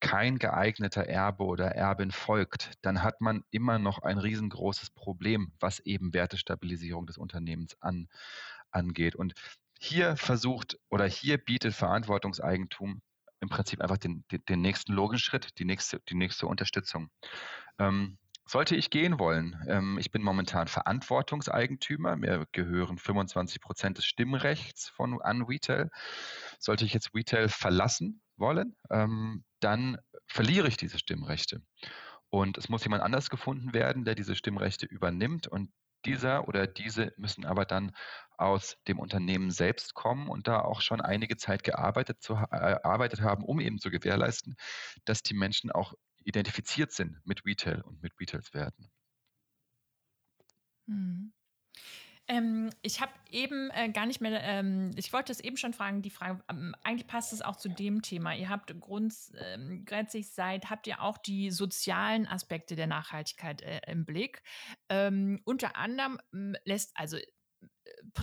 [0.00, 5.80] kein geeigneter Erbe oder Erbin folgt, dann hat man immer noch ein riesengroßes Problem, was
[5.80, 8.08] eben Wertestabilisierung des Unternehmens an,
[8.70, 9.16] angeht.
[9.16, 9.34] Und
[9.78, 13.02] hier versucht oder hier bietet Verantwortungseigentum
[13.46, 17.10] im Prinzip einfach den, den, den nächsten logischen Schritt, die nächste, die nächste Unterstützung.
[17.78, 18.18] Ähm,
[18.48, 24.88] sollte ich gehen wollen, ähm, ich bin momentan Verantwortungseigentümer, mir gehören 25 Prozent des Stimmrechts
[24.88, 25.90] von an Retail.
[26.60, 31.62] Sollte ich jetzt Retail verlassen wollen, ähm, dann verliere ich diese Stimmrechte.
[32.30, 35.46] Und es muss jemand anders gefunden werden, der diese Stimmrechte übernimmt.
[35.46, 35.70] Und
[36.04, 37.92] dieser oder diese müssen aber dann
[38.38, 43.44] aus dem Unternehmen selbst kommen und da auch schon einige Zeit gearbeitet, zu, äh, haben,
[43.44, 44.56] um eben zu gewährleisten,
[45.04, 45.94] dass die Menschen auch
[46.24, 48.90] identifiziert sind mit Retail und mit Retailswerten.
[50.88, 51.35] Mhm.
[52.28, 56.02] Ähm, ich habe eben äh, gar nicht mehr, ähm, ich wollte es eben schon fragen,
[56.02, 58.34] die Frage, ähm, eigentlich passt es auch zu dem Thema.
[58.34, 64.04] Ihr habt grundsätzlich ähm, seid, habt ihr auch die sozialen Aspekte der Nachhaltigkeit äh, im
[64.04, 64.42] Blick.
[64.88, 66.18] Ähm, unter anderem
[66.64, 67.16] lässt, also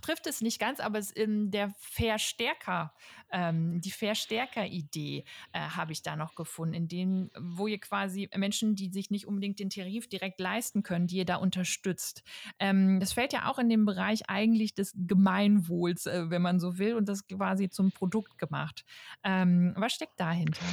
[0.01, 2.93] trifft es nicht ganz, aber es in der Verstärker,
[3.31, 8.75] ähm, die Verstärker-Idee äh, habe ich da noch gefunden, in denen, wo ihr quasi Menschen,
[8.75, 12.23] die sich nicht unbedingt den Tarif direkt leisten können, die ihr da unterstützt.
[12.59, 16.77] Ähm, das fällt ja auch in den Bereich eigentlich des Gemeinwohls, äh, wenn man so
[16.77, 18.85] will, und das quasi zum Produkt gemacht.
[19.23, 20.65] Ähm, was steckt dahinter?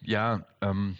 [0.00, 0.98] Ja, ähm,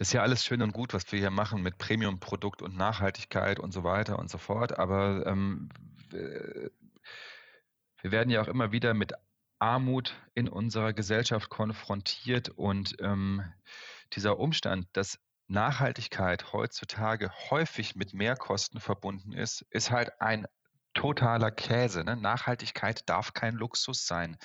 [0.00, 3.70] ist ja alles schön und gut, was wir hier machen mit Premium-Produkt und Nachhaltigkeit und
[3.72, 4.78] so weiter und so fort.
[4.78, 5.68] Aber ähm,
[6.10, 6.70] wir
[8.10, 9.12] werden ja auch immer wieder mit
[9.58, 13.44] Armut in unserer Gesellschaft konfrontiert und ähm,
[14.14, 20.46] dieser Umstand, dass Nachhaltigkeit heutzutage häufig mit Mehrkosten verbunden ist, ist halt ein
[20.94, 22.04] totaler Käse.
[22.04, 22.16] Ne?
[22.16, 24.38] Nachhaltigkeit darf kein Luxus sein.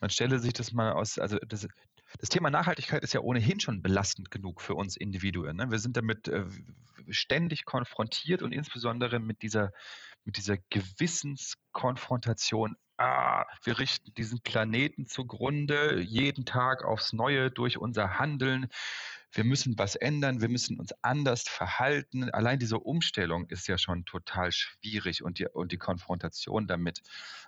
[0.00, 1.66] Man stelle sich das mal aus, also das,
[2.18, 5.56] das Thema Nachhaltigkeit ist ja ohnehin schon belastend genug für uns Individuen.
[5.56, 5.70] Ne?
[5.70, 6.44] Wir sind damit äh,
[7.08, 9.72] ständig konfrontiert und insbesondere mit dieser,
[10.24, 12.76] mit dieser Gewissenskonfrontation.
[12.98, 18.68] Ah, wir richten diesen Planeten zugrunde, jeden Tag aufs Neue durch unser Handeln.
[19.32, 22.30] Wir müssen was ändern, wir müssen uns anders verhalten.
[22.30, 27.02] Allein diese Umstellung ist ja schon total schwierig und die, und die Konfrontation damit.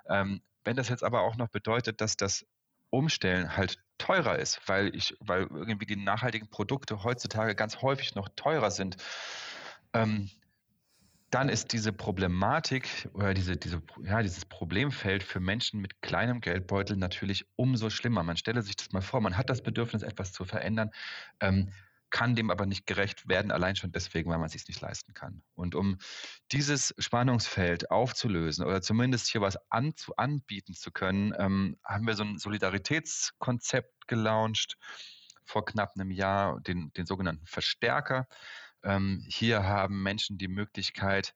[0.06, 2.44] Ähm, wenn das jetzt aber auch noch bedeutet, dass das
[2.90, 8.28] Umstellen halt teurer ist, weil ich, weil irgendwie die nachhaltigen Produkte heutzutage ganz häufig noch
[8.36, 8.96] teurer sind,
[9.92, 10.30] ähm,
[11.30, 16.96] dann ist diese Problematik oder diese, diese, ja, dieses Problemfeld für Menschen mit kleinem Geldbeutel
[16.96, 18.22] natürlich umso schlimmer.
[18.22, 20.90] Man stelle sich das mal vor, man hat das Bedürfnis, etwas zu verändern.
[21.40, 21.70] Ähm,
[22.10, 25.14] kann dem aber nicht gerecht werden, allein schon deswegen, weil man es sich nicht leisten
[25.14, 25.42] kann.
[25.54, 25.98] Und um
[26.52, 32.24] dieses Spannungsfeld aufzulösen oder zumindest hier was an, anbieten zu können, ähm, haben wir so
[32.24, 34.76] ein Solidaritätskonzept gelauncht
[35.44, 38.26] vor knapp einem Jahr, den, den sogenannten Verstärker.
[38.82, 41.34] Ähm, hier haben Menschen die Möglichkeit,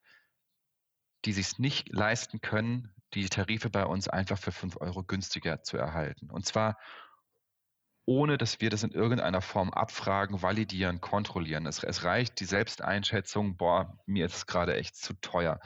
[1.24, 5.76] die sich nicht leisten können, die Tarife bei uns einfach für 5 Euro günstiger zu
[5.76, 6.30] erhalten.
[6.30, 6.78] Und zwar
[8.04, 11.66] ohne dass wir das in irgendeiner Form abfragen, validieren, kontrollieren.
[11.66, 15.60] Es, es reicht die Selbsteinschätzung, boah, mir ist es gerade echt zu teuer.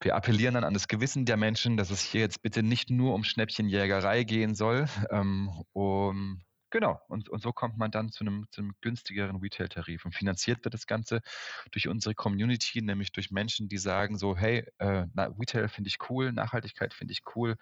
[0.00, 3.14] Wir appellieren dann an das Gewissen der Menschen, dass es hier jetzt bitte nicht nur
[3.14, 6.42] um Schnäppchenjägerei gehen soll, ähm, um
[6.72, 10.06] Genau, und, und so kommt man dann zu einem, zu einem günstigeren Retail-Tarif.
[10.06, 11.20] Und finanziert wird das Ganze
[11.70, 16.32] durch unsere Community, nämlich durch Menschen, die sagen so, hey, äh, Retail finde ich cool,
[16.32, 17.56] Nachhaltigkeit finde ich cool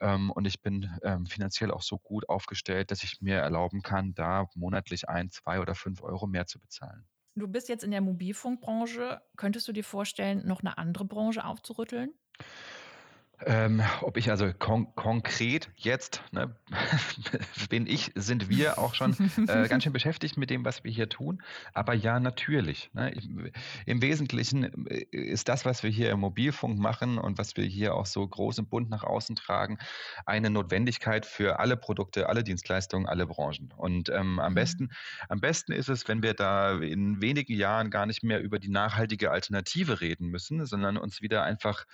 [0.00, 4.14] ähm, und ich bin ähm, finanziell auch so gut aufgestellt, dass ich mir erlauben kann,
[4.14, 7.06] da monatlich ein, zwei oder fünf Euro mehr zu bezahlen.
[7.34, 9.20] Du bist jetzt in der Mobilfunkbranche.
[9.36, 12.14] Könntest du dir vorstellen, noch eine andere Branche aufzurütteln?
[13.44, 16.56] Ähm, ob ich also kon konkret jetzt, ne,
[17.68, 19.14] bin ich, sind wir auch schon
[19.46, 21.42] äh, ganz schön beschäftigt mit dem, was wir hier tun.
[21.74, 22.90] Aber ja, natürlich.
[22.94, 23.12] Ne,
[23.84, 27.94] Im Wesentlichen äh, ist das, was wir hier im Mobilfunk machen und was wir hier
[27.94, 29.78] auch so groß und bunt nach außen tragen,
[30.24, 33.72] eine Notwendigkeit für alle Produkte, alle Dienstleistungen, alle Branchen.
[33.76, 34.54] Und ähm, am mhm.
[34.54, 34.90] besten,
[35.28, 38.70] am besten ist es, wenn wir da in wenigen Jahren gar nicht mehr über die
[38.70, 41.84] nachhaltige Alternative reden müssen, sondern uns wieder einfach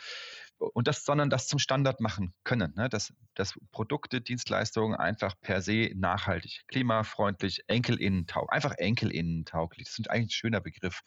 [0.63, 2.89] und das, sondern das zum Standard machen können, ne?
[2.89, 10.27] dass, dass Produkte, Dienstleistungen einfach per se nachhaltig, klimafreundlich, enkelinnentauglich, einfach enkelinnentauglich, das ist eigentlich
[10.27, 11.01] ein schöner Begriff,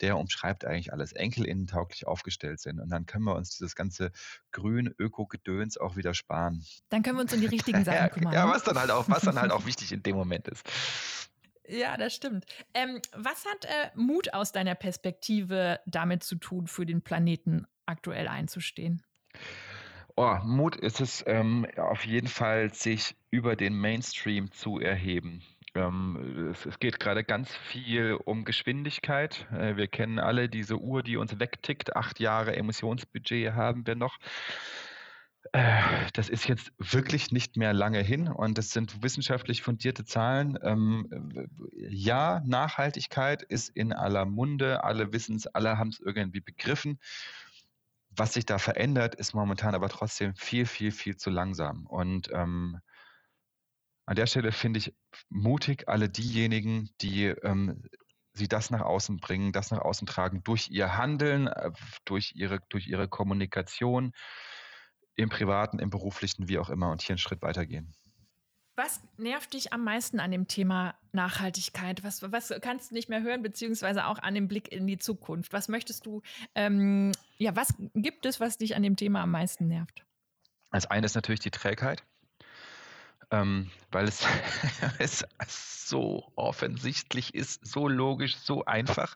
[0.00, 2.80] der umschreibt eigentlich alles, enkelinnentauglich aufgestellt sind.
[2.80, 4.12] Und dann können wir uns dieses ganze
[4.52, 6.64] grün Öko-Gedöns auch wieder sparen.
[6.90, 8.34] Dann können wir uns um die richtigen Sachen kümmern.
[8.34, 10.64] ja, was dann halt auch, was dann halt auch wichtig in dem Moment ist
[11.66, 12.44] Ja, das stimmt.
[12.74, 18.28] Ähm, was hat äh, Mut aus deiner Perspektive damit zu tun, für den Planeten aktuell
[18.28, 19.02] einzustehen?
[20.16, 25.42] Oh, Mut ist es ähm, auf jeden Fall, sich über den Mainstream zu erheben.
[25.74, 29.46] Ähm, es, es, geht gerade ganz viel um Geschwindigkeit.
[29.52, 31.94] Äh, wir kennen alle diese Uhr, die uns wegtickt.
[31.96, 34.18] Acht Jahre Emissionsbudget haben wir noch.
[35.52, 35.80] Äh,
[36.12, 40.58] das ist jetzt wirklich nicht mehr lange hin und das sind wissenschaftlich fundierte Zahlen.
[40.62, 46.98] Ähm, ja, Nachhaltigkeit ist in aller Munde, alle wissen es, alle haben es irgendwie begriffen.
[48.20, 51.86] Was sich da verändert, ist momentan aber trotzdem viel, viel, viel zu langsam.
[51.86, 52.78] Und ähm,
[54.04, 54.94] an der Stelle finde ich
[55.30, 57.82] mutig alle diejenigen, die ähm,
[58.34, 61.70] sie das nach außen bringen, das nach außen tragen, durch ihr Handeln, äh,
[62.04, 64.12] durch ihre, durch ihre Kommunikation,
[65.16, 67.94] im privaten, im beruflichen, wie auch immer und hier einen Schritt weitergehen.
[68.82, 72.02] Was nervt dich am meisten an dem Thema Nachhaltigkeit?
[72.02, 75.52] Was, was kannst du nicht mehr hören, beziehungsweise auch an dem Blick in die Zukunft?
[75.52, 76.22] Was möchtest du,
[76.54, 80.06] ähm, ja, was gibt es, was dich an dem Thema am meisten nervt?
[80.70, 82.04] Als eines natürlich die Trägheit,
[83.30, 84.24] ähm, weil es,
[84.98, 85.26] es
[85.86, 89.14] so offensichtlich ist, so logisch, so einfach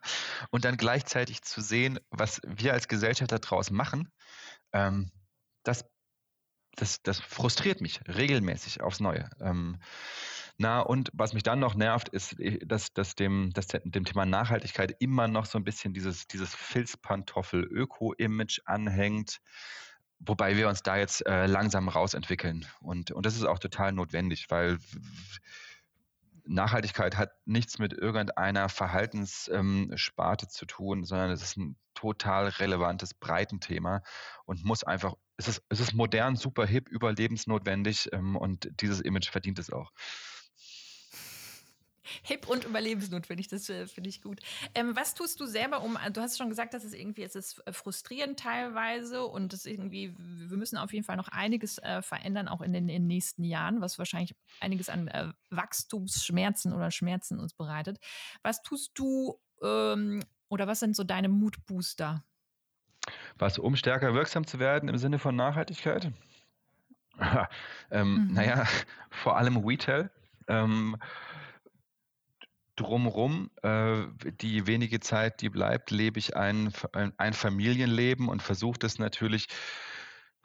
[0.51, 4.12] und dann gleichzeitig zu sehen, was wir als Gesellschaft daraus machen,
[4.75, 5.11] ähm,
[5.62, 5.87] das
[6.77, 9.29] das, das frustriert mich regelmäßig aufs Neue.
[9.41, 9.79] Ähm,
[10.57, 14.25] na, und was mich dann noch nervt, ist, äh, dass, dass, dem, dass dem Thema
[14.25, 19.41] Nachhaltigkeit immer noch so ein bisschen dieses, dieses Filzpantoffel-Öko-Image anhängt,
[20.20, 22.66] wobei wir uns da jetzt äh, langsam rausentwickeln.
[22.81, 24.79] Und, und das ist auch total notwendig, weil
[26.47, 33.14] Nachhaltigkeit hat nichts mit irgendeiner Verhaltenssparte ähm, zu tun, sondern es ist ein total relevantes
[33.14, 34.03] Breitenthema
[34.45, 39.30] und muss einfach, es ist, es ist modern, super hip, überlebensnotwendig ähm, und dieses Image
[39.30, 39.91] verdient es auch.
[42.22, 44.41] Hip und überlebensnotwendig, das äh, finde ich gut.
[44.74, 47.62] Ähm, was tust du selber, um, du hast schon gesagt, dass es irgendwie, es ist
[47.70, 52.61] frustrierend teilweise und es irgendwie, wir müssen auf jeden Fall noch einiges äh, verändern, auch
[52.61, 57.55] in den, in den, nächsten Jahren, was wahrscheinlich einiges an äh, Wachstumsschmerzen oder Schmerzen uns
[57.55, 57.99] bereitet.
[58.43, 62.22] Was tust du ähm, oder was sind so deine Mutbooster?
[63.39, 66.12] Was, um stärker wirksam zu werden im Sinne von Nachhaltigkeit?
[67.91, 68.35] ähm, mhm.
[68.35, 68.64] Naja,
[69.11, 70.11] vor allem Retail.
[70.47, 70.97] Ähm,
[72.76, 74.03] drumherum, äh,
[74.41, 76.72] die wenige Zeit, die bleibt, lebe ich ein,
[77.16, 79.47] ein Familienleben und versuche das natürlich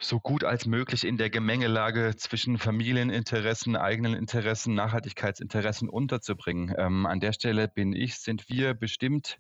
[0.01, 6.73] so gut als möglich in der Gemengelage zwischen Familieninteressen, eigenen Interessen, Nachhaltigkeitsinteressen unterzubringen.
[6.77, 9.39] Ähm, an der Stelle bin ich, sind wir bestimmt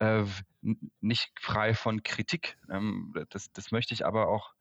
[0.00, 0.24] äh,
[1.00, 2.58] nicht frei von Kritik.
[2.70, 4.54] Ähm, das, das möchte ich aber auch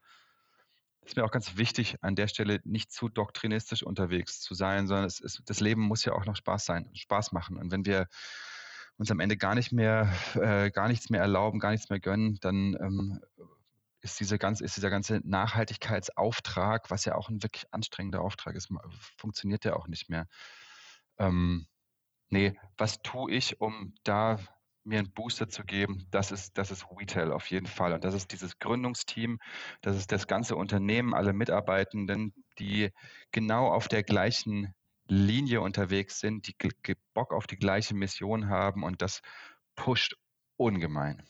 [1.09, 5.05] ist mir auch ganz wichtig, an der Stelle nicht zu doktrinistisch unterwegs zu sein, sondern
[5.05, 7.57] es ist, das Leben muss ja auch noch Spaß sein, Spaß machen.
[7.57, 8.07] Und wenn wir
[8.97, 12.37] uns am Ende gar nicht mehr, äh, gar nichts mehr erlauben, gar nichts mehr gönnen,
[12.41, 13.19] dann ähm,
[14.01, 18.69] ist, diese ganz, ist dieser ganze Nachhaltigkeitsauftrag, was ja auch ein wirklich anstrengender Auftrag ist,
[19.17, 20.27] funktioniert ja auch nicht mehr.
[21.17, 21.65] Ähm,
[22.29, 24.37] nee, was tue ich, um da
[24.89, 27.93] mir einen Booster zu geben, das ist, das ist Retail auf jeden Fall.
[27.93, 29.39] Und das ist dieses Gründungsteam,
[29.81, 32.89] das ist das ganze Unternehmen, alle Mitarbeitenden, die
[33.31, 34.73] genau auf der gleichen
[35.07, 36.55] Linie unterwegs sind, die
[37.13, 39.21] Bock auf die gleiche Mission haben und das
[39.75, 40.15] pusht
[40.57, 41.23] ungemein.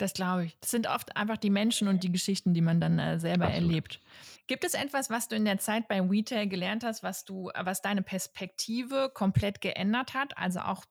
[0.00, 0.58] Das glaube ich.
[0.60, 3.68] Das sind oft einfach die Menschen und die Geschichten, die man dann äh, selber Absolut.
[3.68, 4.00] erlebt.
[4.46, 7.82] Gibt es etwas, was du in der Zeit beim Retail gelernt hast, was du, was
[7.82, 10.38] deine Perspektive komplett geändert hat?
[10.38, 10.86] Also auch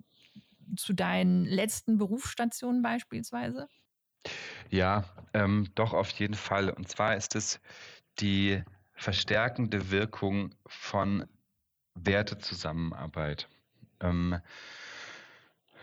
[0.76, 3.68] zu deinen letzten Berufsstationen beispielsweise?
[4.70, 6.70] Ja, ähm, doch auf jeden Fall.
[6.70, 7.60] Und zwar ist es
[8.20, 8.64] die
[8.94, 11.26] verstärkende Wirkung von
[11.96, 13.48] Wertezusammenarbeit.
[14.02, 14.40] Ähm,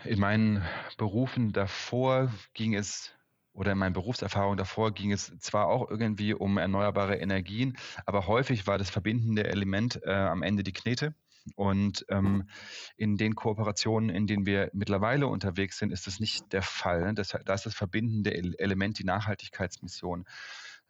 [0.03, 0.63] in meinen
[0.97, 3.13] Berufen davor ging es
[3.53, 7.75] oder in meinen Berufserfahrungen davor ging es zwar auch irgendwie um erneuerbare Energien,
[8.05, 11.15] aber häufig war das verbindende Element äh, am Ende die Knete.
[11.55, 12.49] Und ähm,
[12.95, 17.01] in den Kooperationen, in denen wir mittlerweile unterwegs sind, ist das nicht der Fall.
[17.01, 17.13] Ne?
[17.13, 20.25] Das, da ist das verbindende Element die Nachhaltigkeitsmission.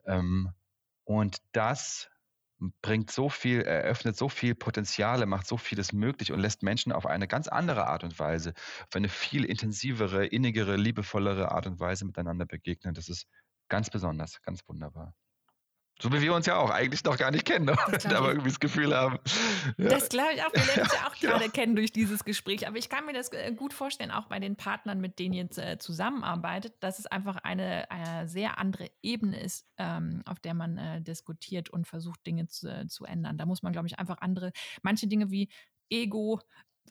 [0.05, 0.51] Ähm,
[1.03, 2.10] und das
[2.82, 7.05] bringt so viel, eröffnet so viel Potenziale, macht so vieles möglich und lässt Menschen auf
[7.05, 12.05] eine ganz andere Art und Weise, auf eine viel intensivere, innigere, liebevollere Art und Weise
[12.05, 12.93] miteinander begegnen.
[12.95, 13.28] Das ist
[13.70, 15.14] ganz besonders, ganz wunderbar.
[15.99, 18.95] So wie wir uns ja auch eigentlich noch gar nicht kennen, aber irgendwie das Gefühl
[18.95, 19.17] haben.
[19.77, 19.89] Ja.
[19.89, 20.53] Das glaube ich auch.
[20.53, 21.51] Wir lernen uns ja auch gerade ja.
[21.51, 22.67] kennen durch dieses Gespräch.
[22.67, 25.49] Aber ich kann mir das äh, gut vorstellen, auch bei den Partnern, mit denen ihr
[25.57, 30.77] äh, zusammenarbeitet, dass es einfach eine, eine sehr andere Ebene ist, ähm, auf der man
[30.77, 33.37] äh, diskutiert und versucht, Dinge zu, äh, zu ändern.
[33.37, 34.51] Da muss man, glaube ich, einfach andere,
[34.83, 35.49] manche Dinge wie
[35.89, 36.39] Ego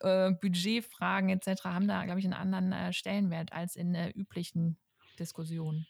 [0.00, 1.64] äh, Budgetfragen etc.
[1.64, 4.78] haben da, glaube ich, einen anderen äh, Stellenwert als in äh, üblichen
[5.18, 5.86] Diskussionen.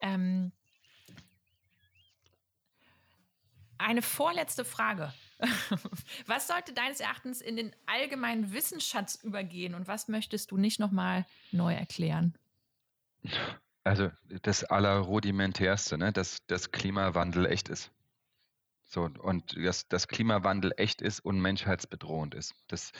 [0.00, 0.52] Ähm,
[3.80, 5.12] eine vorletzte Frage.
[6.26, 11.26] was sollte deines Erachtens in den allgemeinen Wissensschatz übergehen und was möchtest du nicht nochmal
[11.50, 12.34] neu erklären?
[13.84, 14.10] Also
[14.42, 16.12] das Allerrudimentärste, ne?
[16.12, 17.90] dass das Klimawandel echt ist.
[18.86, 22.54] So, und dass das Klimawandel echt ist und menschheitsbedrohend ist.
[22.66, 22.92] Das,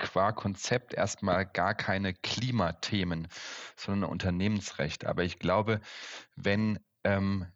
[0.00, 3.28] qua Konzept erstmal gar keine Klimathemen,
[3.76, 5.04] sondern Unternehmensrecht.
[5.06, 5.80] Aber ich glaube,
[6.34, 7.46] wenn ähm,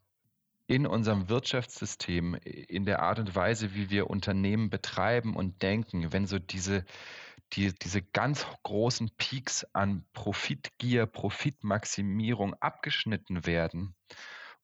[0.66, 6.26] in unserem Wirtschaftssystem, in der Art und Weise, wie wir Unternehmen betreiben und denken, wenn
[6.26, 6.84] so diese,
[7.52, 13.94] die, diese ganz großen Peaks an Profitgier, Profitmaximierung abgeschnitten werden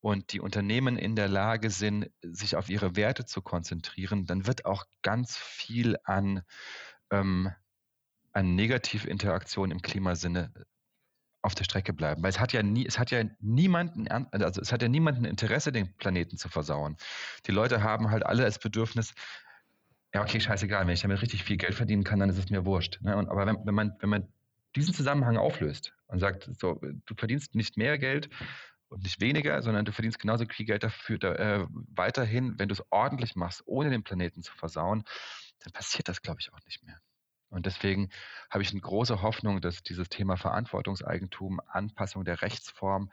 [0.00, 4.64] und die Unternehmen in der Lage sind, sich auf ihre Werte zu konzentrieren, dann wird
[4.64, 6.42] auch ganz viel an
[7.10, 7.52] ähm,
[8.40, 10.64] an Negativinteraktion im Klimasinne äh,
[11.42, 12.22] auf der Strecke bleiben.
[12.22, 15.72] Weil es hat ja nie, es hat ja niemanden, also es hat ja niemanden Interesse,
[15.72, 16.96] den Planeten zu versauen.
[17.46, 19.14] Die Leute haben halt alle das Bedürfnis,
[20.12, 22.66] ja, okay, scheißegal, wenn ich damit richtig viel Geld verdienen kann, dann ist es mir
[22.66, 23.00] wurscht.
[23.00, 23.16] Ne?
[23.16, 24.28] Und, aber wenn, wenn, man, wenn man
[24.74, 28.28] diesen Zusammenhang auflöst und sagt, so, du verdienst nicht mehr Geld
[28.88, 32.74] und nicht weniger, sondern du verdienst genauso viel Geld dafür da, äh, weiterhin, wenn du
[32.74, 35.04] es ordentlich machst, ohne den Planeten zu versauen,
[35.60, 37.00] dann passiert das, glaube ich, auch nicht mehr.
[37.50, 38.08] Und deswegen
[38.48, 43.10] habe ich eine große Hoffnung, dass dieses Thema Verantwortungseigentum, Anpassung der Rechtsform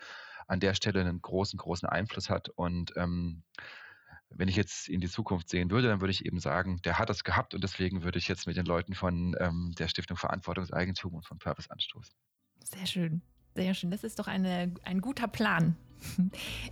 [0.48, 2.50] an der Stelle einen großen, großen Einfluss hat.
[2.50, 3.44] Und ähm,
[4.30, 7.10] wenn ich jetzt in die Zukunft sehen würde, dann würde ich eben sagen, der hat
[7.10, 11.16] das gehabt und deswegen würde ich jetzt mit den Leuten von ähm, der Stiftung Verantwortungseigentum
[11.16, 12.14] und von Purpose anstoßen.
[12.64, 13.22] Sehr schön.
[13.58, 13.90] Sehr schön.
[13.90, 15.76] Das ist doch eine, ein guter Plan.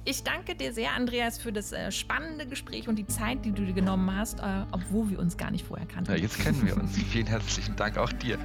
[0.03, 3.65] Ich danke dir sehr, Andreas, für das äh, spannende Gespräch und die Zeit, die du
[3.65, 6.11] dir genommen hast, äh, obwohl wir uns gar nicht vorher kannten.
[6.11, 6.95] Ja, jetzt kennen wir uns.
[6.95, 8.37] Vielen herzlichen Dank auch dir.